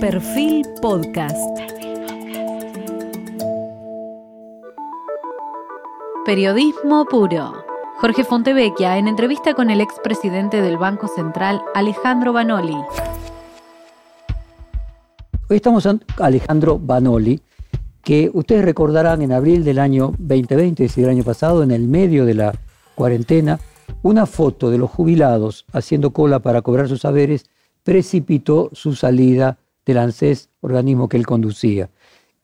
[0.00, 1.36] Perfil Podcast.
[6.24, 7.64] Periodismo puro.
[7.96, 12.76] Jorge Fontevecchia en entrevista con el expresidente del Banco Central, Alejandro Banoli.
[15.48, 17.40] Hoy estamos con Alejandro Banoli,
[18.04, 21.88] que ustedes recordarán en abril del año 2020, es decir, el año pasado, en el
[21.88, 22.54] medio de la
[22.94, 23.58] cuarentena,
[24.04, 27.46] una foto de los jubilados haciendo cola para cobrar sus saberes
[27.82, 29.58] precipitó su salida
[29.88, 31.88] del ANSES, organismo que él conducía.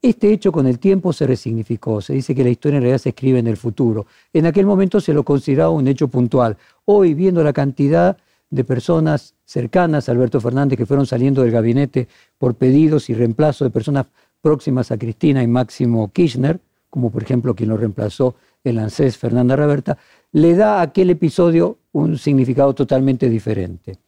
[0.00, 3.10] Este hecho con el tiempo se resignificó, se dice que la historia en realidad se
[3.10, 4.06] escribe en el futuro.
[4.32, 6.56] En aquel momento se lo consideraba un hecho puntual.
[6.86, 8.16] Hoy, viendo la cantidad
[8.48, 13.64] de personas cercanas a Alberto Fernández que fueron saliendo del gabinete por pedidos y reemplazo
[13.64, 14.06] de personas
[14.40, 19.54] próximas a Cristina y Máximo Kirchner, como por ejemplo quien lo reemplazó el ANSES, Fernanda
[19.54, 19.98] Reberta,
[20.32, 23.98] le da a aquel episodio un significado totalmente diferente.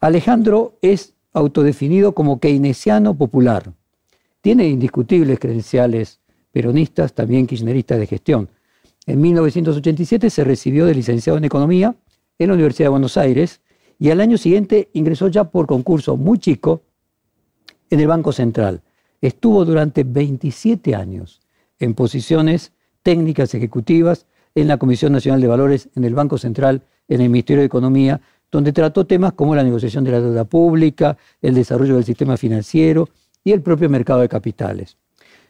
[0.00, 3.72] Alejandro es autodefinido como keynesiano popular.
[4.40, 6.20] Tiene indiscutibles credenciales
[6.52, 8.48] peronistas, también kirchneristas de gestión.
[9.06, 11.96] En 1987 se recibió de licenciado en Economía
[12.38, 13.60] en la Universidad de Buenos Aires
[13.98, 16.82] y al año siguiente ingresó ya por concurso muy chico
[17.90, 18.82] en el Banco Central.
[19.20, 21.40] Estuvo durante 27 años
[21.78, 27.20] en posiciones técnicas ejecutivas en la Comisión Nacional de Valores, en el Banco Central, en
[27.20, 28.20] el Ministerio de Economía,
[28.50, 33.08] donde trató temas como la negociación de la deuda pública, el desarrollo del sistema financiero
[33.44, 34.96] y el propio mercado de capitales.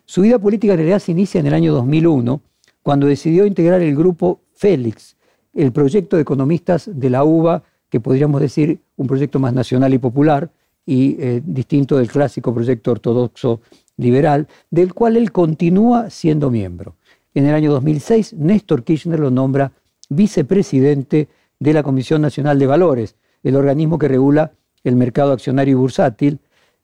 [0.04, 2.40] Su vida política en realidad se inicia en el año 2001,
[2.82, 5.16] cuando decidió integrar el grupo Félix,
[5.54, 9.98] el proyecto de economistas de la UBA, que podríamos decir un proyecto más nacional y
[9.98, 10.50] popular
[10.86, 13.60] y eh, distinto del clásico proyecto ortodoxo
[13.96, 16.94] liberal, del cual él continúa siendo miembro.
[17.34, 19.72] En el año 2006, Néstor Kirchner lo nombra
[20.08, 24.52] vicepresidente de la Comisión Nacional de Valores, el organismo que regula
[24.84, 26.40] el mercado accionario y bursátil,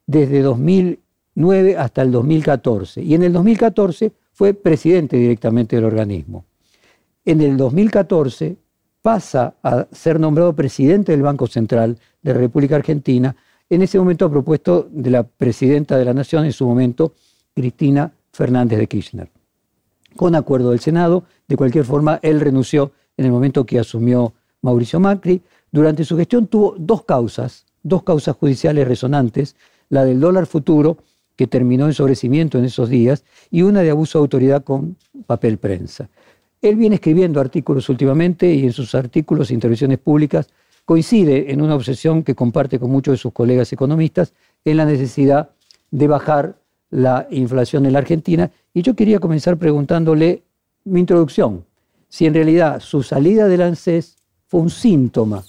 [0.07, 3.01] desde 2009 hasta el 2014.
[3.01, 6.45] Y en el 2014 fue presidente directamente del organismo.
[7.23, 8.57] En el 2014
[9.01, 13.35] pasa a ser nombrado presidente del Banco Central de la República Argentina,
[13.69, 17.13] en ese momento a propuesto de la presidenta de la Nación, en su momento,
[17.55, 19.29] Cristina Fernández de Kirchner.
[20.15, 24.33] Con acuerdo del Senado, de cualquier forma, él renunció en el momento que asumió
[24.65, 29.55] Mauricio Macri, durante su gestión tuvo dos causas, dos causas judiciales resonantes,
[29.89, 30.97] la del dólar futuro,
[31.35, 35.59] que terminó en sobrecimiento en esos días, y una de abuso de autoridad con papel
[35.59, 36.09] prensa.
[36.63, 40.47] Él viene escribiendo artículos últimamente y en sus artículos e intervenciones públicas
[40.83, 44.33] coincide en una obsesión que comparte con muchos de sus colegas economistas
[44.63, 45.51] en la necesidad
[45.91, 46.55] de bajar
[46.89, 48.49] la inflación en la Argentina.
[48.73, 50.41] Y yo quería comenzar preguntándole
[50.85, 51.65] mi introducción,
[52.09, 54.14] si en realidad su salida del ANSES
[54.57, 55.43] un síntoma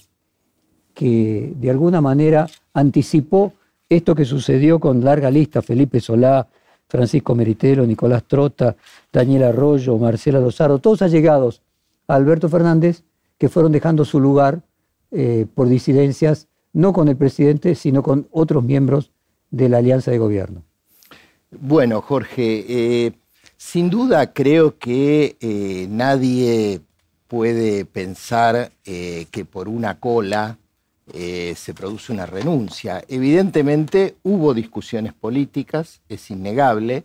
[0.95, 3.53] que de alguna manera anticipó
[3.89, 6.49] esto que sucedió con larga lista, Felipe Solá,
[6.89, 8.77] Francisco Meritero, Nicolás Trota,
[9.13, 11.63] Daniel Arroyo, Marcela Lozaro, todos allegados
[12.09, 13.03] a Alberto Fernández,
[13.39, 14.63] que fueron dejando su lugar
[15.11, 19.11] eh, por disidencias, no con el presidente, sino con otros miembros
[19.51, 20.63] de la alianza de gobierno.
[21.51, 23.13] Bueno, Jorge, eh,
[23.57, 26.81] sin duda creo que eh, nadie
[27.29, 30.59] puede pensar eh, que por una cola
[31.13, 33.03] eh, se produce una renuncia.
[33.09, 37.05] Evidentemente hubo discusiones políticas, es innegable.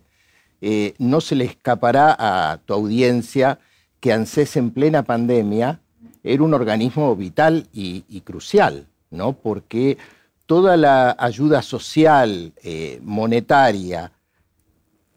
[0.62, 3.60] Eh, no se le escapará a tu audiencia
[4.00, 5.80] que ANSES en plena pandemia
[6.24, 9.34] era un organismo vital y, y crucial, ¿no?
[9.34, 9.98] porque
[10.46, 12.54] toda la ayuda social,
[13.02, 14.12] monetaria,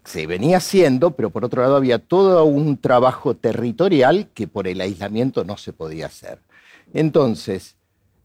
[0.04, 4.80] se venía haciendo, pero por otro lado había todo un trabajo territorial que por el
[4.80, 6.38] aislamiento no se podía hacer.
[6.92, 7.76] Entonces,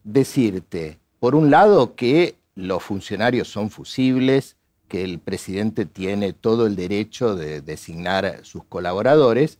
[0.04, 4.56] decirte, por un lado, que los funcionarios son fusibles,
[4.88, 9.58] que el presidente tiene todo el derecho de designar sus colaboradores,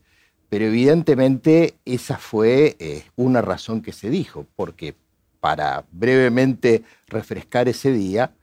[0.49, 4.95] pero evidentemente esa fue eh, una razón que se dijo, porque
[5.39, 8.33] para brevemente refrescar ese día,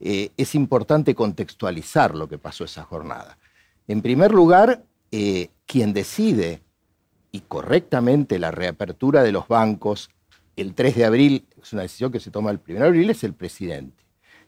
[0.00, 3.38] eh, es importante contextualizar lo que pasó esa jornada.
[3.88, 6.60] En primer lugar, eh, quien decide
[7.32, 10.10] y correctamente la reapertura de los bancos
[10.56, 13.24] el 3 de abril, es una decisión que se toma el 1 de abril, es
[13.24, 14.04] el presidente.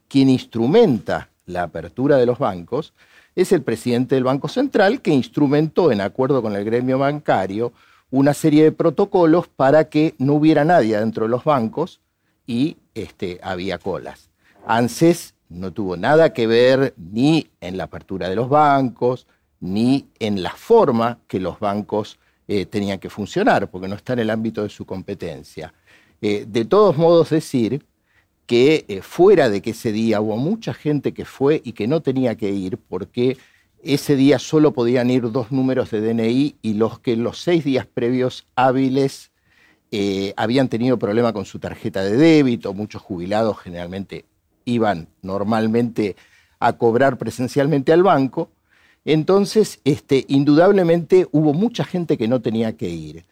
[0.09, 2.95] Quien instrumenta la apertura de los bancos
[3.35, 7.73] es el presidente del Banco Central, que instrumentó, en acuerdo con el gremio bancario,
[8.11, 12.01] una serie de protocolos para que no hubiera nadie dentro de los bancos
[12.47, 14.31] y este, había colas.
[14.67, 19.27] ANSES no tuvo nada que ver ni en la apertura de los bancos,
[19.61, 24.21] ni en la forma que los bancos eh, tenían que funcionar, porque no está en
[24.21, 25.75] el ámbito de su competencia.
[26.21, 27.85] Eh, de todos modos, decir
[28.47, 32.01] que eh, fuera de que ese día hubo mucha gente que fue y que no
[32.01, 33.37] tenía que ir porque
[33.83, 37.65] ese día solo podían ir dos números de DNI y los que en los seis
[37.65, 39.31] días previos hábiles
[40.37, 44.27] habían tenido problema con su tarjeta de débito, muchos jubilados generalmente
[44.69, 46.17] iban normalmente
[46.59, 48.51] a cobrar presencialmente al banco.
[49.05, 53.25] Entonces, este, indudablemente hubo mucha gente que no tenía que ir.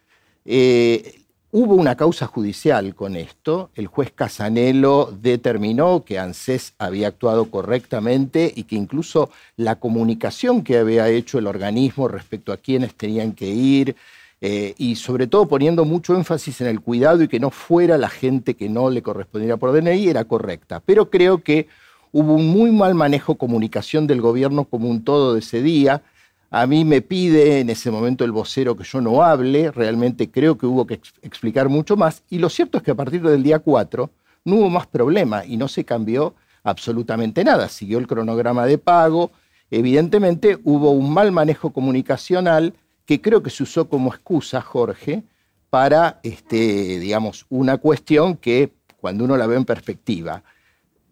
[0.44, 1.20] Eh,
[1.58, 3.70] Hubo una causa judicial con esto.
[3.74, 10.76] El juez Casanelo determinó que ANSES había actuado correctamente y que incluso la comunicación que
[10.76, 13.96] había hecho el organismo respecto a quienes tenían que ir,
[14.40, 18.08] eh, y sobre todo poniendo mucho énfasis en el cuidado y que no fuera la
[18.08, 20.82] gente que no le correspondiera por DNI, era correcta.
[20.84, 21.68] Pero creo que
[22.12, 26.02] hubo un muy mal manejo comunicación del gobierno como un todo de ese día
[26.50, 30.56] a mí me pide en ese momento el vocero que yo no hable, realmente creo
[30.56, 32.22] que hubo que explicar mucho más.
[32.30, 34.10] Y lo cierto es que a partir del día 4
[34.44, 37.68] no hubo más problema y no se cambió absolutamente nada.
[37.68, 39.32] Siguió el cronograma de pago.
[39.70, 42.74] Evidentemente hubo un mal manejo comunicacional
[43.06, 45.23] que creo que se usó como excusa, Jorge,
[45.70, 50.43] para, este, digamos, una cuestión que cuando uno la ve en perspectiva,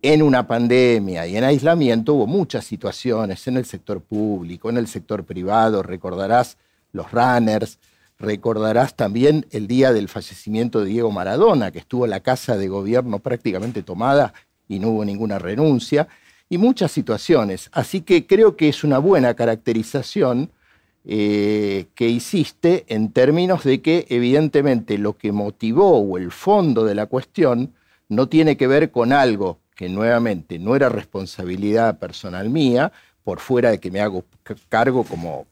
[0.03, 4.87] en una pandemia y en aislamiento hubo muchas situaciones en el sector público, en el
[4.87, 6.59] sector privado, recordarás
[6.93, 7.79] los runners,
[8.19, 13.21] recordarás también el día del fallecimiento de Diego Maradona, que estuvo la casa de gobierno
[13.21, 14.35] prácticamente tomada
[14.69, 16.09] y no hubo ninguna renuncia,
[16.49, 17.71] y muchas situaciones.
[17.73, 20.51] Así que creo que es una buena caracterización
[21.07, 26.95] eh, que hiciste en términos de que evidentemente lo que motivó o el fondo de
[26.95, 27.75] la cuestión
[28.09, 32.93] no tiene que ver con algo que nuevamente no era responsabilidad personal mía,
[33.23, 34.25] por fuera de que me hago
[34.69, 35.47] cargo como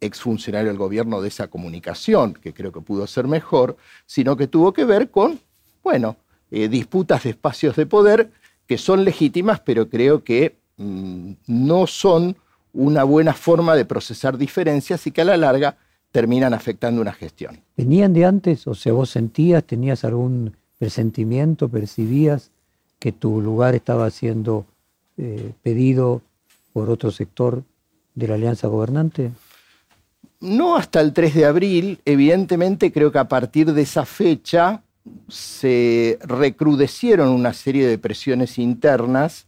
[0.00, 3.76] exfuncionario del gobierno de esa comunicación, que creo que pudo ser mejor,
[4.06, 5.38] sino que tuvo que ver con,
[5.82, 6.16] bueno,
[6.50, 8.30] eh, disputas de espacios de poder
[8.66, 12.36] que son legítimas, pero creo que mm, no son
[12.72, 15.76] una buena forma de procesar diferencias y que a la larga
[16.12, 17.60] terminan afectando una gestión.
[17.76, 18.66] ¿Venían de antes?
[18.66, 22.50] O sea, vos sentías, tenías algún presentimiento, percibías
[22.98, 24.66] que tu lugar estaba siendo
[25.16, 26.22] eh, pedido
[26.72, 27.64] por otro sector
[28.14, 29.32] de la alianza gobernante?
[30.40, 34.82] No hasta el 3 de abril, evidentemente creo que a partir de esa fecha
[35.26, 39.47] se recrudecieron una serie de presiones internas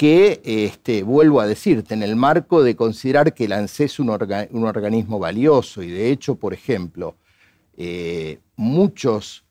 [0.00, 4.08] que, este, vuelvo a decirte, en el marco de considerar que el ANSES es un,
[4.08, 7.16] organismo valioso y de hecho, por ejemplo,
[7.76, 9.44] eh, muchos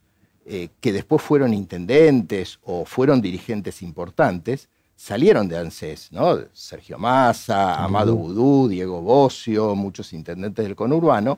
[0.47, 6.39] eh, que después fueron intendentes o fueron dirigentes importantes, salieron de ANSES, ¿no?
[6.51, 11.37] Sergio Massa, Amado Budú, Diego Bocio, muchos intendentes del conurbano,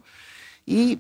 [0.66, 1.00] y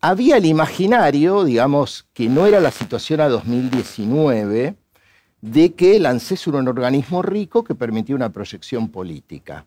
[0.00, 4.74] había el imaginario, digamos, que no era la situación a 2019,
[5.40, 9.66] de que el ANSES era un organismo rico que permitía una proyección política.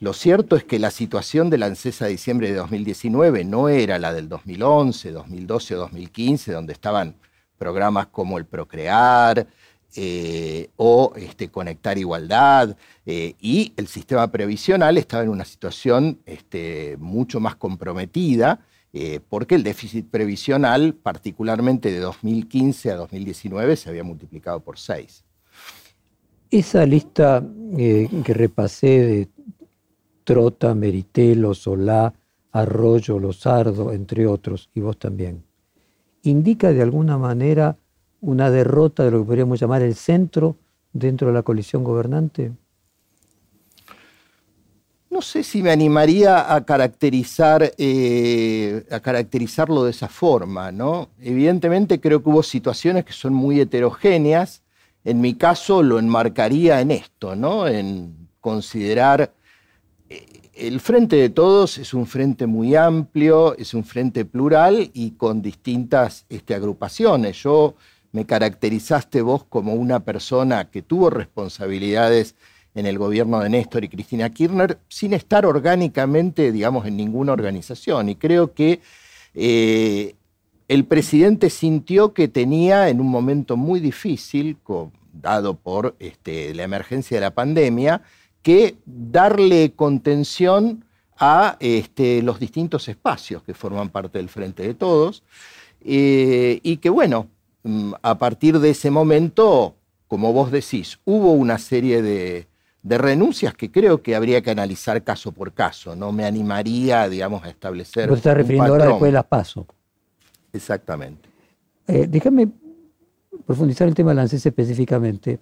[0.00, 3.98] Lo cierto es que la situación de la ANSES a diciembre de 2019 no era
[3.98, 7.14] la del 2011, 2012 o 2015, donde estaban
[7.56, 9.46] programas como el Procrear
[9.94, 12.76] eh, o este, Conectar Igualdad,
[13.06, 18.60] eh, y el sistema previsional estaba en una situación este, mucho más comprometida,
[18.92, 25.24] eh, porque el déficit previsional, particularmente de 2015 a 2019, se había multiplicado por seis.
[26.50, 27.42] Esa lista
[27.76, 29.28] que repasé de
[30.24, 32.12] Trota, Meritelo, Solá,
[32.52, 35.42] Arroyo, Lozardo, entre otros, y vos también,
[36.22, 37.78] indica de alguna manera
[38.20, 40.56] una derrota de lo que podríamos llamar el centro
[40.92, 42.52] dentro de la coalición gobernante?
[45.12, 51.10] No sé si me animaría a caracterizar, eh, a caracterizarlo de esa forma, ¿no?
[51.20, 54.62] Evidentemente creo que hubo situaciones que son muy heterogéneas.
[55.04, 57.68] En mi caso lo enmarcaría en esto, ¿no?
[57.68, 59.34] En considerar
[60.54, 65.42] el Frente de Todos es un frente muy amplio, es un frente plural y con
[65.42, 67.42] distintas este, agrupaciones.
[67.42, 67.74] Yo
[68.12, 72.34] me caracterizaste vos como una persona que tuvo responsabilidades
[72.74, 78.08] en el gobierno de Néstor y Cristina Kirchner sin estar orgánicamente, digamos, en ninguna organización.
[78.08, 78.80] Y creo que
[79.34, 80.14] eh,
[80.68, 84.56] el presidente sintió que tenía en un momento muy difícil,
[85.12, 88.02] dado por este, la emergencia de la pandemia,
[88.42, 90.84] que darle contención
[91.18, 95.22] a este, los distintos espacios que forman parte del Frente de Todos.
[95.84, 97.28] Eh, y que bueno,
[97.64, 99.76] mm, a partir de ese momento,
[100.08, 102.46] como vos decís, hubo una serie de,
[102.84, 105.94] renuncias que creo que habría que analizar caso por caso.
[105.94, 108.08] No me animaría, digamos, a establecer.
[108.08, 109.66] Vos estás refiriendo ahora después de las pasos.
[110.52, 111.28] Exactamente.
[111.86, 112.48] Eh, déjame
[113.46, 115.40] profundizar el tema del ANSES específicamente,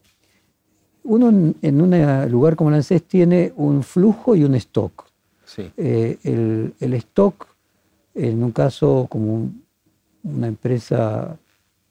[1.05, 1.29] uno
[1.63, 5.07] en, un lugar como el ANSES tiene un flujo y un stock.
[5.77, 7.47] Eh, el, stock,
[8.15, 9.51] en un caso como
[10.23, 11.37] una empresa,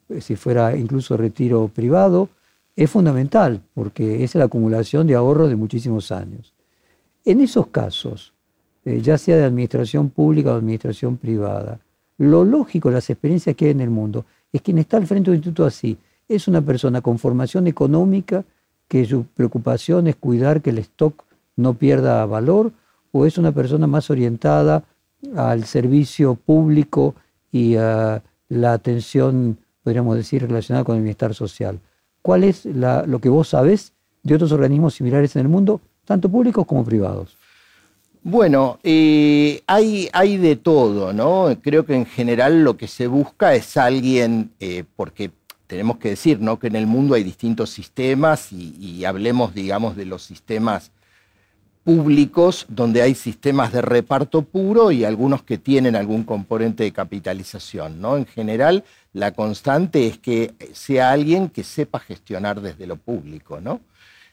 [0.08, 2.29] eh, si fuera incluso retiro privado,
[2.84, 6.54] es fundamental porque es la acumulación de ahorros de muchísimos años.
[7.26, 8.32] En esos casos,
[8.86, 11.82] eh, ya sea de administración pública o administración privada,
[12.18, 15.32] lo lógico, las experiencias que hay en el mundo, es quien está al frente de
[15.32, 15.98] un instituto así,
[16.30, 18.46] es una persona con formación económica,
[18.88, 21.26] que su preocupación es cuidar que el stock
[21.58, 22.72] no pierda valor,
[23.12, 24.86] o es una persona más orientada
[25.36, 27.14] al servicio público
[27.52, 31.82] y a la atención, podríamos decir, relacionada con el bienestar social.
[32.22, 36.66] ¿Cuál es lo que vos sabés de otros organismos similares en el mundo, tanto públicos
[36.66, 37.36] como privados?
[38.22, 41.48] Bueno, eh, hay, hay, de todo, ¿no?
[41.62, 45.32] Creo que en general lo que se busca es alguien, eh, porque
[45.68, 46.60] tenemos que decir, ¿no?
[46.60, 50.92] Que en el mundo hay distintos sistemas y, y hablemos, digamos, de los sistemas
[51.89, 58.00] públicos donde hay sistemas de reparto puro y algunos que tienen algún componente de capitalización.
[58.00, 58.15] ¿no?
[58.15, 63.60] En general, la constante es que sea alguien que sepa gestionar desde lo público.
[63.60, 63.81] ¿no?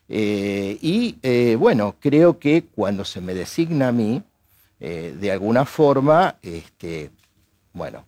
[0.07, 4.23] Eh, y eh, bueno, creo que cuando se me designa a mí,
[4.79, 7.11] eh, de alguna forma, este,
[7.73, 8.05] bueno,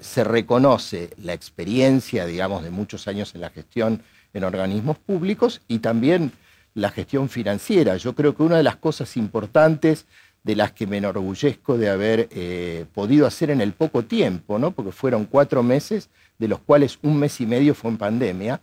[0.00, 4.02] se reconoce la experiencia, digamos, de muchos años en la gestión
[4.34, 6.32] en organismos públicos y también
[6.74, 7.96] la gestión financiera.
[7.96, 10.06] Yo creo que una de las cosas importantes
[10.42, 14.70] de las que me enorgullezco de haber eh, podido hacer en el poco tiempo, ¿no?
[14.70, 16.08] porque fueron cuatro meses,
[16.38, 18.60] de los cuales un mes y medio fue en pandemia,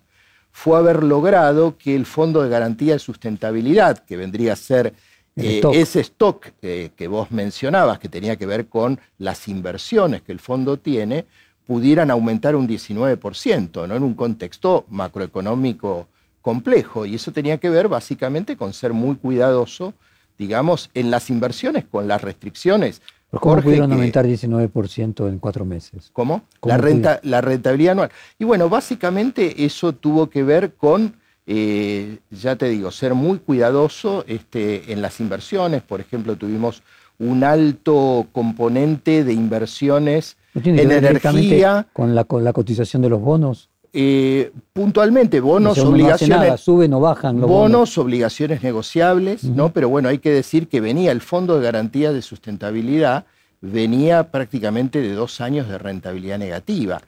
[0.51, 4.93] fue haber logrado que el Fondo de Garantía de Sustentabilidad, que vendría a ser
[5.35, 10.31] eh, ese stock eh, que vos mencionabas, que tenía que ver con las inversiones que
[10.31, 11.25] el fondo tiene,
[11.67, 13.95] pudieran aumentar un 19%, ¿no?
[13.95, 16.07] en un contexto macroeconómico
[16.47, 19.93] complejo y eso tenía que ver básicamente con ser muy cuidadoso,
[20.37, 23.01] digamos, en las inversiones, con las restricciones.
[23.31, 26.09] ¿Cómo pudieron aumentar 19% en cuatro meses?
[26.13, 26.43] ¿Cómo?
[26.63, 28.11] la, renta, la rentabilidad anual.
[28.39, 34.23] Y bueno, básicamente eso tuvo que ver con, eh, ya te digo, ser muy cuidadoso
[34.25, 35.81] este, en las inversiones.
[35.81, 36.81] Por ejemplo, tuvimos
[37.19, 41.87] un alto componente de inversiones en energía.
[41.91, 43.69] Con la, con la cotización de los bonos?
[43.93, 46.59] Eh, puntualmente, bonos, obligaciones.
[46.59, 49.69] suben o bajan bonos, obligaciones negociables, ¿no?
[49.69, 53.25] Pero bueno, hay que decir que venía el Fondo de Garantía de Sustentabilidad,
[53.61, 57.01] venía prácticamente de dos años de rentabilidad negativa.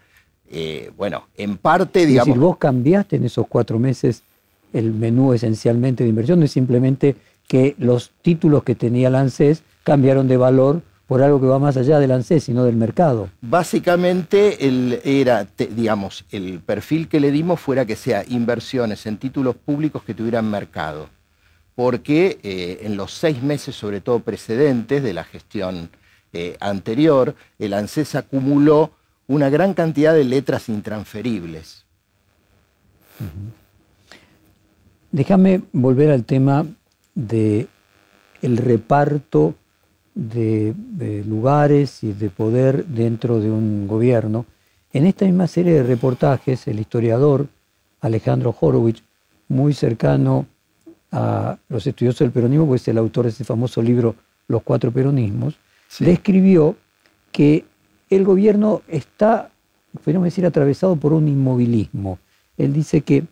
[0.49, 2.29] Eh, bueno, en parte, digamos.
[2.29, 4.23] Es decir, vos cambiaste en esos cuatro meses
[4.73, 7.15] el menú esencialmente de inversión, no es simplemente
[7.47, 11.75] que los títulos que tenía el ANSES cambiaron de valor por algo que va más
[11.75, 13.31] allá del ANSES, sino del mercado.
[13.41, 19.55] Básicamente, el, era, digamos, el perfil que le dimos fuera que sea inversiones en títulos
[19.55, 21.09] públicos que tuvieran mercado,
[21.73, 25.89] porque eh, en los seis meses, sobre todo precedentes de la gestión
[26.31, 28.91] eh, anterior, el ANSES acumuló
[29.25, 31.85] una gran cantidad de letras intransferibles.
[35.11, 36.67] Déjame volver al tema
[37.15, 37.65] de
[38.43, 39.55] el reparto
[40.19, 44.45] de, lugares y de poder dentro de un gobierno.
[44.91, 47.47] En esta misma serie de reportajes, el historiador
[48.01, 49.03] Alejandro Horowitz,
[49.47, 50.45] muy cercano
[51.11, 54.15] a los estudiosos del peronismo, pues es el autor de ese famoso libro
[54.47, 55.57] Los cuatro peronismos,
[55.99, 56.75] describió
[57.31, 57.65] que
[58.09, 59.49] el gobierno está,
[60.03, 62.19] podríamos decir, atravesado por un inmovilismo.
[62.57, 63.23] Él dice que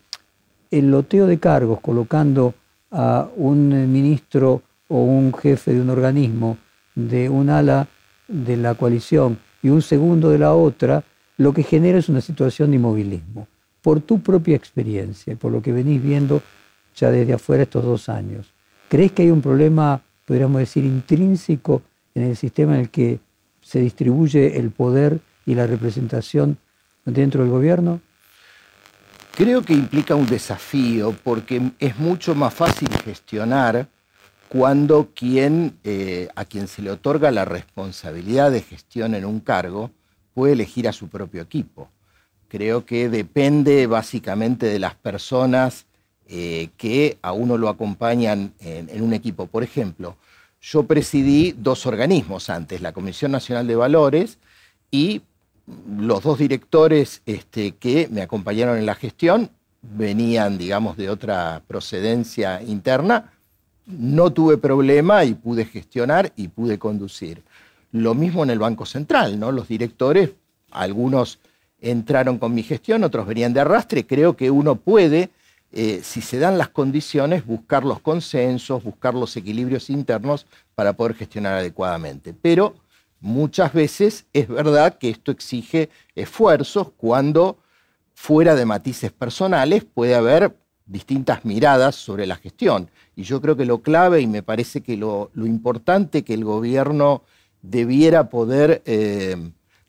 [0.72, 2.54] el loteo de cargos, colocando
[2.92, 6.58] a un ministro o un jefe de un organismo
[6.98, 7.88] de un ala
[8.28, 11.04] de la coalición y un segundo de la otra,
[11.38, 13.48] lo que genera es una situación de inmovilismo.
[13.84, 16.42] Por tu propia experiencia y por lo que venís viendo
[16.96, 18.52] ya desde afuera estos dos años,
[18.90, 21.84] ¿crees que hay un problema, podríamos decir, intrínseco
[22.16, 23.20] en el sistema en el que
[23.62, 26.58] se distribuye el poder y la representación
[27.06, 28.02] dentro del gobierno?
[29.36, 33.88] Creo que implica un desafío porque es mucho más fácil gestionar
[34.50, 39.92] cuando quien, eh, a quien se le otorga la responsabilidad de gestión en un cargo
[40.34, 41.90] puede elegir a su propio equipo.
[42.48, 45.86] Creo que depende básicamente de las personas
[46.28, 49.48] eh, que a uno lo acompañan en, un equipo.
[49.48, 50.16] Por ejemplo,
[50.62, 54.38] yo presidí dos organismos antes, la Comisión Nacional de Valores
[54.92, 55.22] y
[55.98, 59.50] los dos directores este, que me acompañaron en la gestión
[59.82, 63.32] venían, digamos, de otra procedencia interna
[63.88, 67.42] no tuve problema y pude gestionar y pude conducir.
[67.92, 69.52] Lo mismo en el Banco Central, ¿no?
[69.52, 70.32] Los directores,
[70.72, 71.40] algunos
[71.80, 74.06] entraron con mi gestión, otros venían de arrastre.
[74.06, 75.30] Creo que uno puede,
[75.72, 81.16] eh, si se dan las condiciones, buscar los consensos, buscar los equilibrios internos para poder
[81.16, 82.34] gestionar adecuadamente.
[82.34, 82.76] Pero
[83.22, 87.58] muchas veces es verdad que esto exige esfuerzos cuando
[88.14, 90.54] fuera de matices personales puede haber
[90.88, 92.90] distintas miradas sobre la gestión.
[93.16, 97.24] Y yo creo que lo clave y me parece que lo, importante que el gobierno
[97.62, 99.36] debiera poder eh,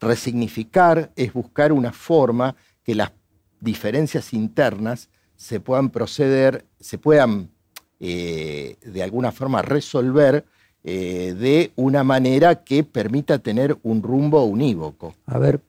[0.01, 3.13] resignificar es buscar una forma que las
[3.61, 7.51] diferencias internas se puedan proceder, se puedan
[8.01, 10.45] eh, de alguna forma resolver
[10.85, 15.15] eh, de una manera que permita tener un rumbo unívoco.
[15.27, 15.61] A ver,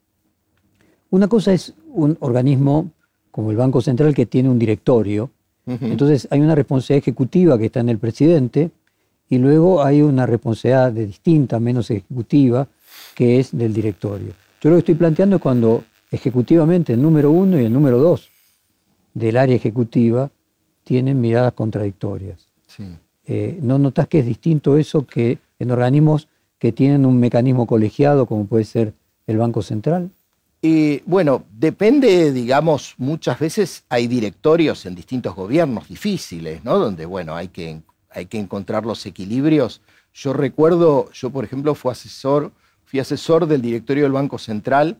[1.10, 2.90] una cosa es un organismo
[3.30, 5.30] como el Banco Central que tiene un directorio,
[5.66, 8.72] entonces hay una responsabilidad ejecutiva que está en el presidente
[9.28, 12.66] y luego hay una responsabilidad de distinta, menos ejecutiva,
[13.14, 14.32] que es del directorio.
[14.60, 18.30] Yo lo que estoy planteando es cuando ejecutivamente el número uno y el número dos
[19.14, 20.30] del área ejecutiva
[20.82, 22.48] tienen miradas contradictorias.
[23.26, 28.26] Eh, ¿No notas que es distinto eso que en organismos que tienen un mecanismo colegiado
[28.26, 28.94] como puede ser
[29.26, 30.10] el Banco Central?
[30.62, 36.78] Bueno, depende, digamos, muchas veces hay directorios en distintos gobiernos difíciles, ¿no?
[36.78, 39.80] Donde, bueno, hay que, hay que encontrar los equilibrios.
[40.12, 42.52] Yo recuerdo, yo por ejemplo fui asesor,
[42.84, 44.98] fui asesor del directorio del Banco Central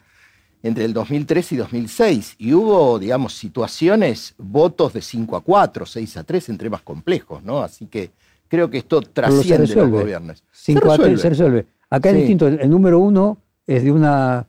[0.63, 6.17] entre el 2003 y 2006 y hubo, digamos, situaciones, votos de 5 a 4, 6
[6.17, 7.63] a 3 entre más complejos, ¿no?
[7.63, 8.11] Así que
[8.49, 10.43] creo que esto trasciende los gobiernos.
[10.53, 11.67] 5 a 3 se resuelve.
[11.89, 14.47] Acá es distinto, el número uno es de una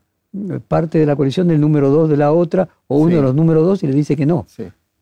[0.68, 3.66] parte de la coalición del número dos de la otra, o uno de los números
[3.66, 4.46] dos y le dice que no.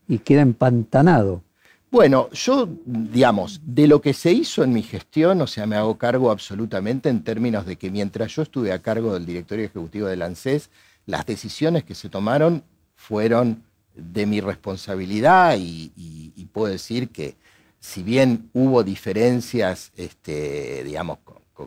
[0.08, 1.44] Y queda empantanado.
[1.92, 5.98] Bueno, yo, digamos, de lo que se hizo en mi gestión, o sea, me hago
[5.98, 10.22] cargo absolutamente en términos de que mientras yo estuve a cargo del directorio ejecutivo del
[10.22, 10.70] ANSES,
[11.08, 12.64] las decisiones que se tomaron
[12.96, 13.64] fueron
[13.96, 17.36] de mi responsabilidad y, puedo decir que
[17.80, 21.20] si bien hubo diferencias, este, digamos,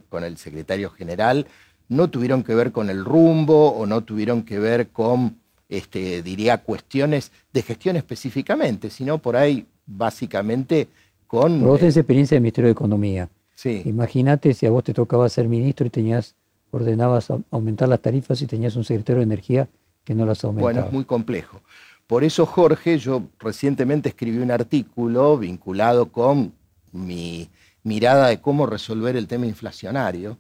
[0.09, 1.47] con el secretario general,
[1.93, 6.59] no tuvieron que ver con el rumbo o no tuvieron que ver con, este, diría,
[6.59, 10.89] cuestiones de gestión específicamente, sino por ahí básicamente
[11.27, 11.63] con...
[11.63, 13.29] vos tenés eh, experiencia del Ministerio de Economía.
[13.55, 13.83] Sí.
[13.85, 16.35] Imagínate si a vos te tocaba ser ministro y tenías,
[16.71, 19.69] ordenabas aumentar las tarifas y tenías un secretario de Energía
[20.05, 20.73] que no las aumentaba.
[20.73, 21.61] Bueno, es muy complejo.
[22.07, 26.53] Por eso, Jorge, yo recientemente escribí un artículo vinculado con
[26.93, 27.49] mi
[27.83, 30.39] mirada de cómo resolver el tema inflacionario,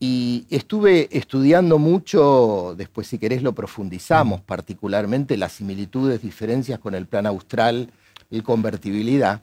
[0.00, 7.06] y estuve estudiando mucho, después si querés lo profundizamos, particularmente las similitudes, diferencias con el
[7.06, 7.90] plan austral
[8.30, 9.42] y convertibilidad.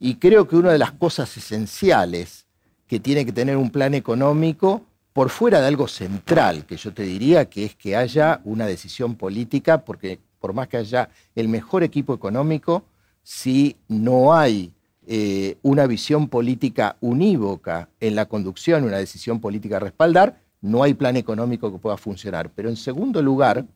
[0.00, 2.46] Y creo que una de las cosas esenciales
[2.86, 7.04] que tiene que tener un plan económico, por fuera de algo central, que yo te
[7.04, 11.84] diría que es que haya una decisión política, porque por más que haya el mejor
[11.84, 12.84] equipo económico,
[13.22, 14.73] si no hay
[15.06, 20.94] eh, una visión política unívoca en la conducción, una decisión política a respaldar, no hay
[20.94, 22.50] plan económico que pueda funcionar.
[22.54, 23.66] Pero en segundo lugar,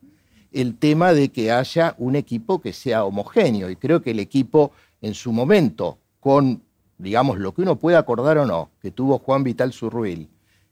[0.51, 3.69] el tema de que haya un equipo que sea homogéneo.
[3.69, 6.61] Y creo que el equipo en su momento, con,
[6.97, 10.27] digamos, lo que uno puede acordar o no, que tuvo Juan Vital Zurruil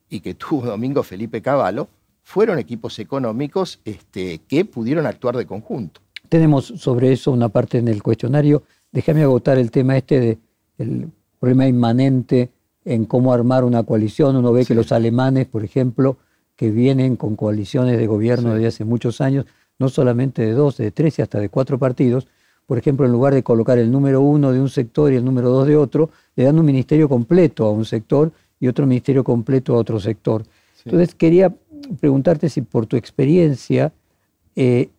[0.10, 1.88] y que tuvo Domingo Felipe Cavallo,
[2.24, 6.02] fueron equipos económicos este, que pudieron actuar de conjunto.
[6.28, 8.64] Tenemos sobre eso una parte en el cuestionario.
[8.92, 10.38] Déjame agotar el tema este de
[10.78, 11.10] el
[11.40, 12.50] problema inmanente
[12.86, 14.36] en cómo armar una coalición.
[14.36, 16.18] Uno ve que los alemanes, por ejemplo,
[16.56, 19.46] que vienen con coaliciones de gobierno desde hace muchos años,
[19.80, 22.28] no solamente de dos, de tres y hasta de cuatro partidos,
[22.66, 25.50] por ejemplo, en lugar de colocar el número uno de un sector y el número
[25.50, 29.74] dos de otro, le dan un ministerio completo a un sector y otro ministerio completo
[29.74, 30.44] a otro sector.
[30.84, 31.54] Entonces, quería
[32.00, 33.94] preguntarte si por tu experiencia
[34.56, 34.90] eh,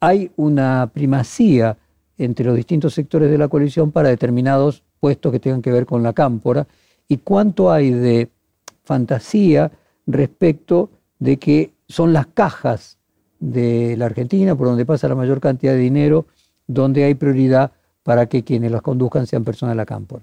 [0.00, 1.78] hay una primacía
[2.18, 6.04] entre los distintos sectores de la coalición para determinados puestos que tengan que ver con
[6.04, 6.64] la cámpora
[7.08, 8.28] y cuánto hay de
[8.84, 9.72] fantasía
[10.06, 12.98] respecto de que son las cajas
[13.40, 16.26] de la Argentina, por donde pasa la mayor cantidad de dinero,
[16.68, 17.72] donde hay prioridad
[18.04, 20.22] para que quienes las conduzcan sean personas de la cámpora.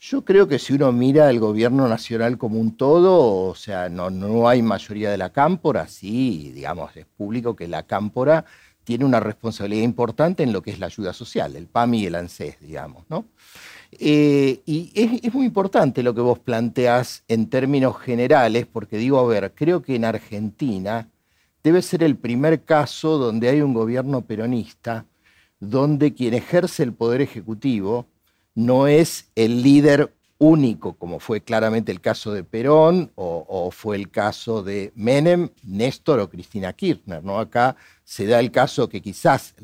[0.00, 4.10] Yo creo que si uno mira el gobierno nacional como un todo, o sea, no,
[4.10, 8.44] no hay mayoría de la cámpora, sí, digamos, es público que la cámpora
[8.82, 12.16] tiene una responsabilidad importante en lo que es la ayuda social, el PAMI y el
[12.16, 13.26] ANSES, digamos, ¿no?
[13.92, 19.26] Eh, y es, muy importante lo que vos planteás en términos generales, porque digo, a
[19.26, 21.08] ver, creo que en Argentina
[21.62, 25.06] debe ser el primer caso donde hay un gobierno peronista,
[25.60, 28.06] donde quien ejerce el poder ejecutivo
[28.54, 34.10] no es el líder único, como fue claramente el caso de Perón o, fue el
[34.10, 37.22] caso de Menem, Néstor o Cristina Kirchner.
[37.22, 37.38] ¿no?
[37.38, 39.54] Acá se da el caso que quizás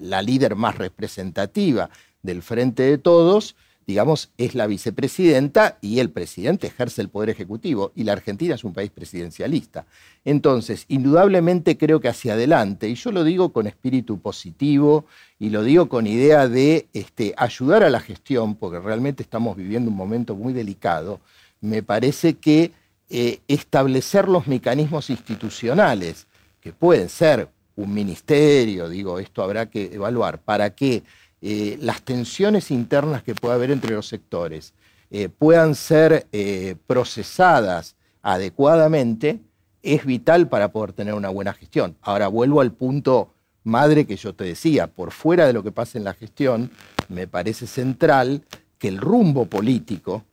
[0.00, 1.90] la líder más representativa
[2.22, 3.56] del Frente de Todos
[3.90, 8.62] digamos, es la vicepresidenta y el presidente ejerce el poder ejecutivo y la Argentina es
[8.62, 9.84] un país presidencialista.
[10.24, 15.06] Entonces, indudablemente creo que hacia adelante, y yo lo digo con espíritu positivo
[15.40, 19.90] y lo digo con idea de este, ayudar a la gestión, porque realmente estamos viviendo
[19.90, 21.18] un momento muy delicado,
[21.60, 22.70] me parece que
[23.08, 26.28] eh, establecer los mecanismos institucionales,
[26.60, 31.02] que pueden ser un ministerio, digo, esto habrá que evaluar, para que
[31.42, 34.74] eh, las tensiones internas que pueda haber entre los sectores
[35.10, 39.40] eh, puedan ser eh, procesadas adecuadamente,
[39.82, 41.96] es vital para poder tener una buena gestión.
[42.02, 43.32] Ahora vuelvo al punto
[43.64, 46.70] madre que yo te decía, por fuera de lo que pasa en la gestión,
[47.08, 48.44] me parece central
[48.78, 50.24] que el rumbo político,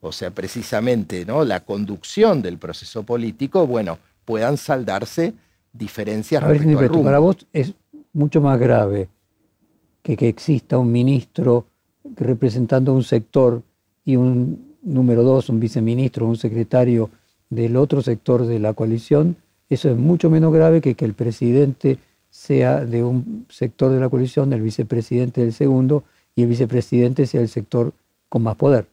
[0.00, 1.44] o sea, precisamente ¿no?
[1.44, 5.34] la conducción del proceso político, bueno, puedan saldarse
[5.72, 6.42] diferencias.
[6.42, 7.74] A ver, para vos es
[8.12, 9.08] mucho más grave
[10.16, 11.66] que, exista un ministro
[12.16, 13.62] representando un sector
[14.04, 17.10] y un número dos, un viceministro, un secretario
[17.50, 19.36] del otro sector de la coalición,
[19.68, 21.98] eso es mucho menos grave que que el presidente
[22.30, 27.40] sea de un sector de la coalición, el vicepresidente del segundo, y el vicepresidente sea
[27.40, 27.92] el sector
[28.28, 28.86] con más poder.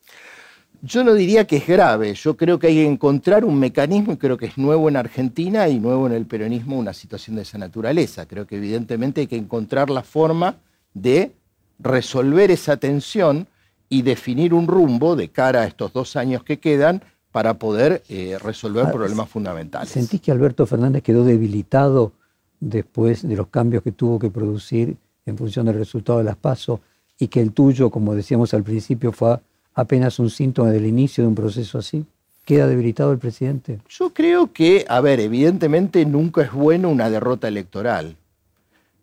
[0.82, 4.18] Yo no diría que es grave, yo creo que hay que encontrar un mecanismo, y
[4.18, 7.58] creo que es nuevo en Argentina y nuevo en el peronismo, una situación de esa
[7.58, 8.26] naturaleza.
[8.28, 10.58] Creo que evidentemente hay que encontrar la forma
[10.96, 11.36] de
[11.78, 13.48] resolver esa tensión
[13.88, 18.38] y definir un rumbo de cara a estos dos años que quedan para poder eh,
[18.42, 19.90] resolver ah, problemas fundamentales.
[19.90, 22.14] ¿Sentís que Alberto Fernández quedó debilitado
[22.60, 26.80] después de los cambios que tuvo que producir en función del resultado de las PASO
[27.20, 29.40] y que el tuyo, como decíamos al principio, fue
[29.74, 32.06] apenas un síntoma del inicio de un proceso así?
[32.46, 33.80] ¿Queda debilitado el presidente?
[33.90, 38.16] Yo creo que, a ver, evidentemente nunca es bueno una derrota electoral,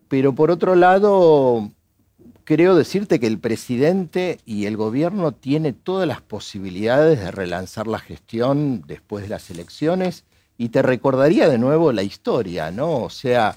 [0.09, 1.71] pero por otro lado,
[2.45, 7.99] creo decirte que el presidente y el gobierno tienen todas las posibilidades de relanzar la
[7.99, 10.25] gestión después de las elecciones
[10.59, 12.99] y te recordaría de nuevo la historia, ¿no?
[12.99, 13.57] O sea,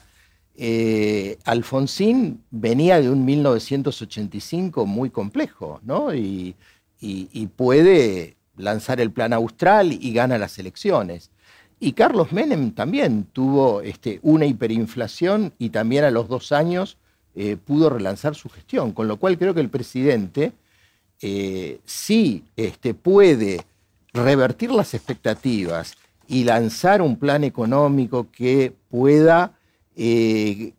[0.55, 6.13] eh, Alfonsín venía de un 1985 muy complejo, ¿no?
[6.13, 6.55] Y,
[7.55, 11.29] puede lanzar el plan austral y gana las elecciones.
[11.79, 16.97] Y Carlos Menem también tuvo este, una hiperinflación y también a los dos años
[17.35, 18.91] eh, pudo relanzar su gestión.
[18.93, 20.53] Con lo cual creo que el presidente
[21.21, 23.61] eh, sí este, puede
[24.13, 25.95] revertir las expectativas
[26.27, 29.53] y lanzar un plan económico que pueda
[29.95, 30.73] eh,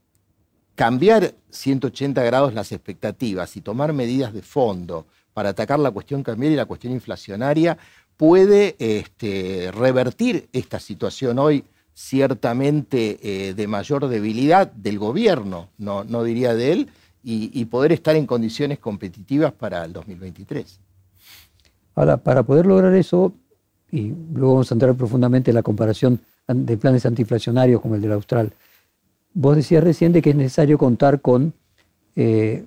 [0.75, 6.55] cambiar 180 grados las expectativas y tomar medidas de fondo para atacar la cuestión cambiaria
[6.55, 7.77] y la cuestión inflacionaria,
[8.17, 11.65] puede este, revertir esta situación hoy
[11.97, 16.89] ciertamente eh, de mayor debilidad del gobierno, no, diría de él,
[17.29, 20.79] y, poder estar en condiciones competitivas para el 2023.
[21.97, 23.33] Ahora, para poder lograr eso,
[23.91, 28.13] y luego vamos a entrar profundamente en la comparación de planes antiinflacionarios como el del
[28.13, 28.53] Austral,
[29.33, 31.53] vos decías recién que es necesario contar con
[32.15, 32.65] eh,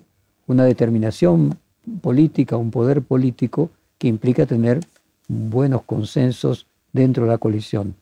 [0.48, 1.58] una determinación
[2.02, 4.82] política, un poder político que implica tener
[5.28, 7.96] buenos consensos dentro de la coalición.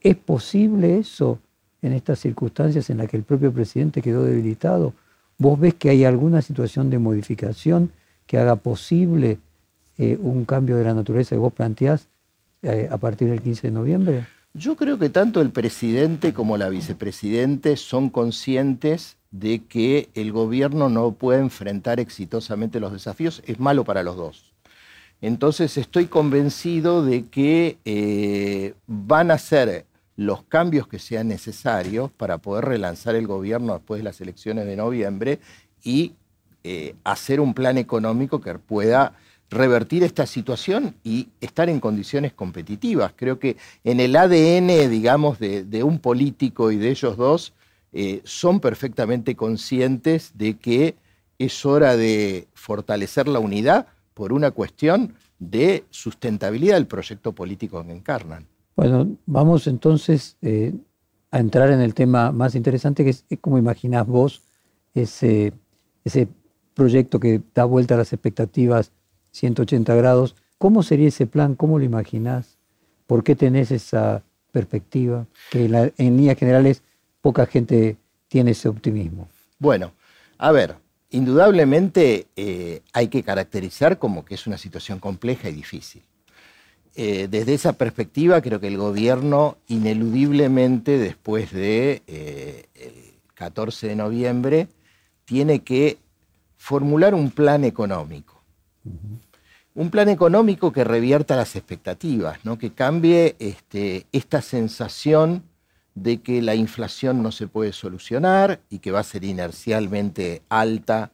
[0.00, 1.38] ¿Es posible eso
[1.82, 4.94] en estas circunstancias en las que el propio presidente quedó debilitado?
[5.38, 7.92] ¿Vos ves que hay alguna situación de modificación
[8.26, 9.38] que haga posible
[9.96, 12.08] eh, un cambio de la naturaleza que vos planteás
[12.62, 14.26] eh, a partir del 15 de noviembre?
[14.54, 20.88] Yo creo que tanto el presidente como la vicepresidente son conscientes de que el gobierno
[20.88, 23.42] no puede enfrentar exitosamente los desafíos.
[23.46, 24.52] Es malo para los dos.
[25.20, 29.84] Entonces estoy convencido de que eh, van a ser
[30.18, 34.74] los cambios que sean necesarios para poder relanzar el gobierno después de las elecciones de
[34.74, 35.38] noviembre
[35.84, 36.14] y
[36.64, 39.14] eh, hacer un plan económico que pueda
[39.48, 43.12] revertir esta situación y estar en condiciones competitivas.
[43.14, 47.52] Creo que en el ADN, digamos, de, un político y de ellos dos,
[47.92, 50.96] eh, son perfectamente conscientes de que
[51.38, 57.92] es hora de fortalecer la unidad por una cuestión de sustentabilidad del proyecto político que
[57.92, 58.48] encarnan.
[58.78, 60.72] Bueno, vamos entonces eh,
[61.32, 64.44] a entrar en el tema más interesante, que es cómo imaginás vos
[64.94, 65.52] ese,
[66.04, 66.28] ese
[66.74, 68.92] proyecto que da vuelta a las expectativas
[69.32, 70.36] 180 grados.
[70.58, 71.56] ¿Cómo sería ese plan?
[71.56, 72.56] ¿Cómo lo imaginás?
[73.08, 75.26] ¿Por qué tenés esa perspectiva?
[75.50, 76.84] Que en, líneas generales
[77.20, 77.96] poca gente
[78.28, 79.28] tiene ese optimismo.
[79.58, 79.90] Bueno,
[80.38, 80.76] a ver,
[81.10, 86.04] indudablemente eh, hay que caracterizar como que es una situación compleja y difícil.
[87.00, 94.66] Eh, desde esa perspectiva, creo que el gobierno ineludiblemente después del de, 14 de noviembre
[95.24, 95.98] tiene que
[96.56, 98.42] formular un plan económico.
[99.76, 102.58] Un plan económico que revierta las expectativas, ¿no?
[102.58, 105.44] que cambie este, esta sensación
[105.94, 111.12] de que la inflación no se puede solucionar y que va a ser inercialmente alta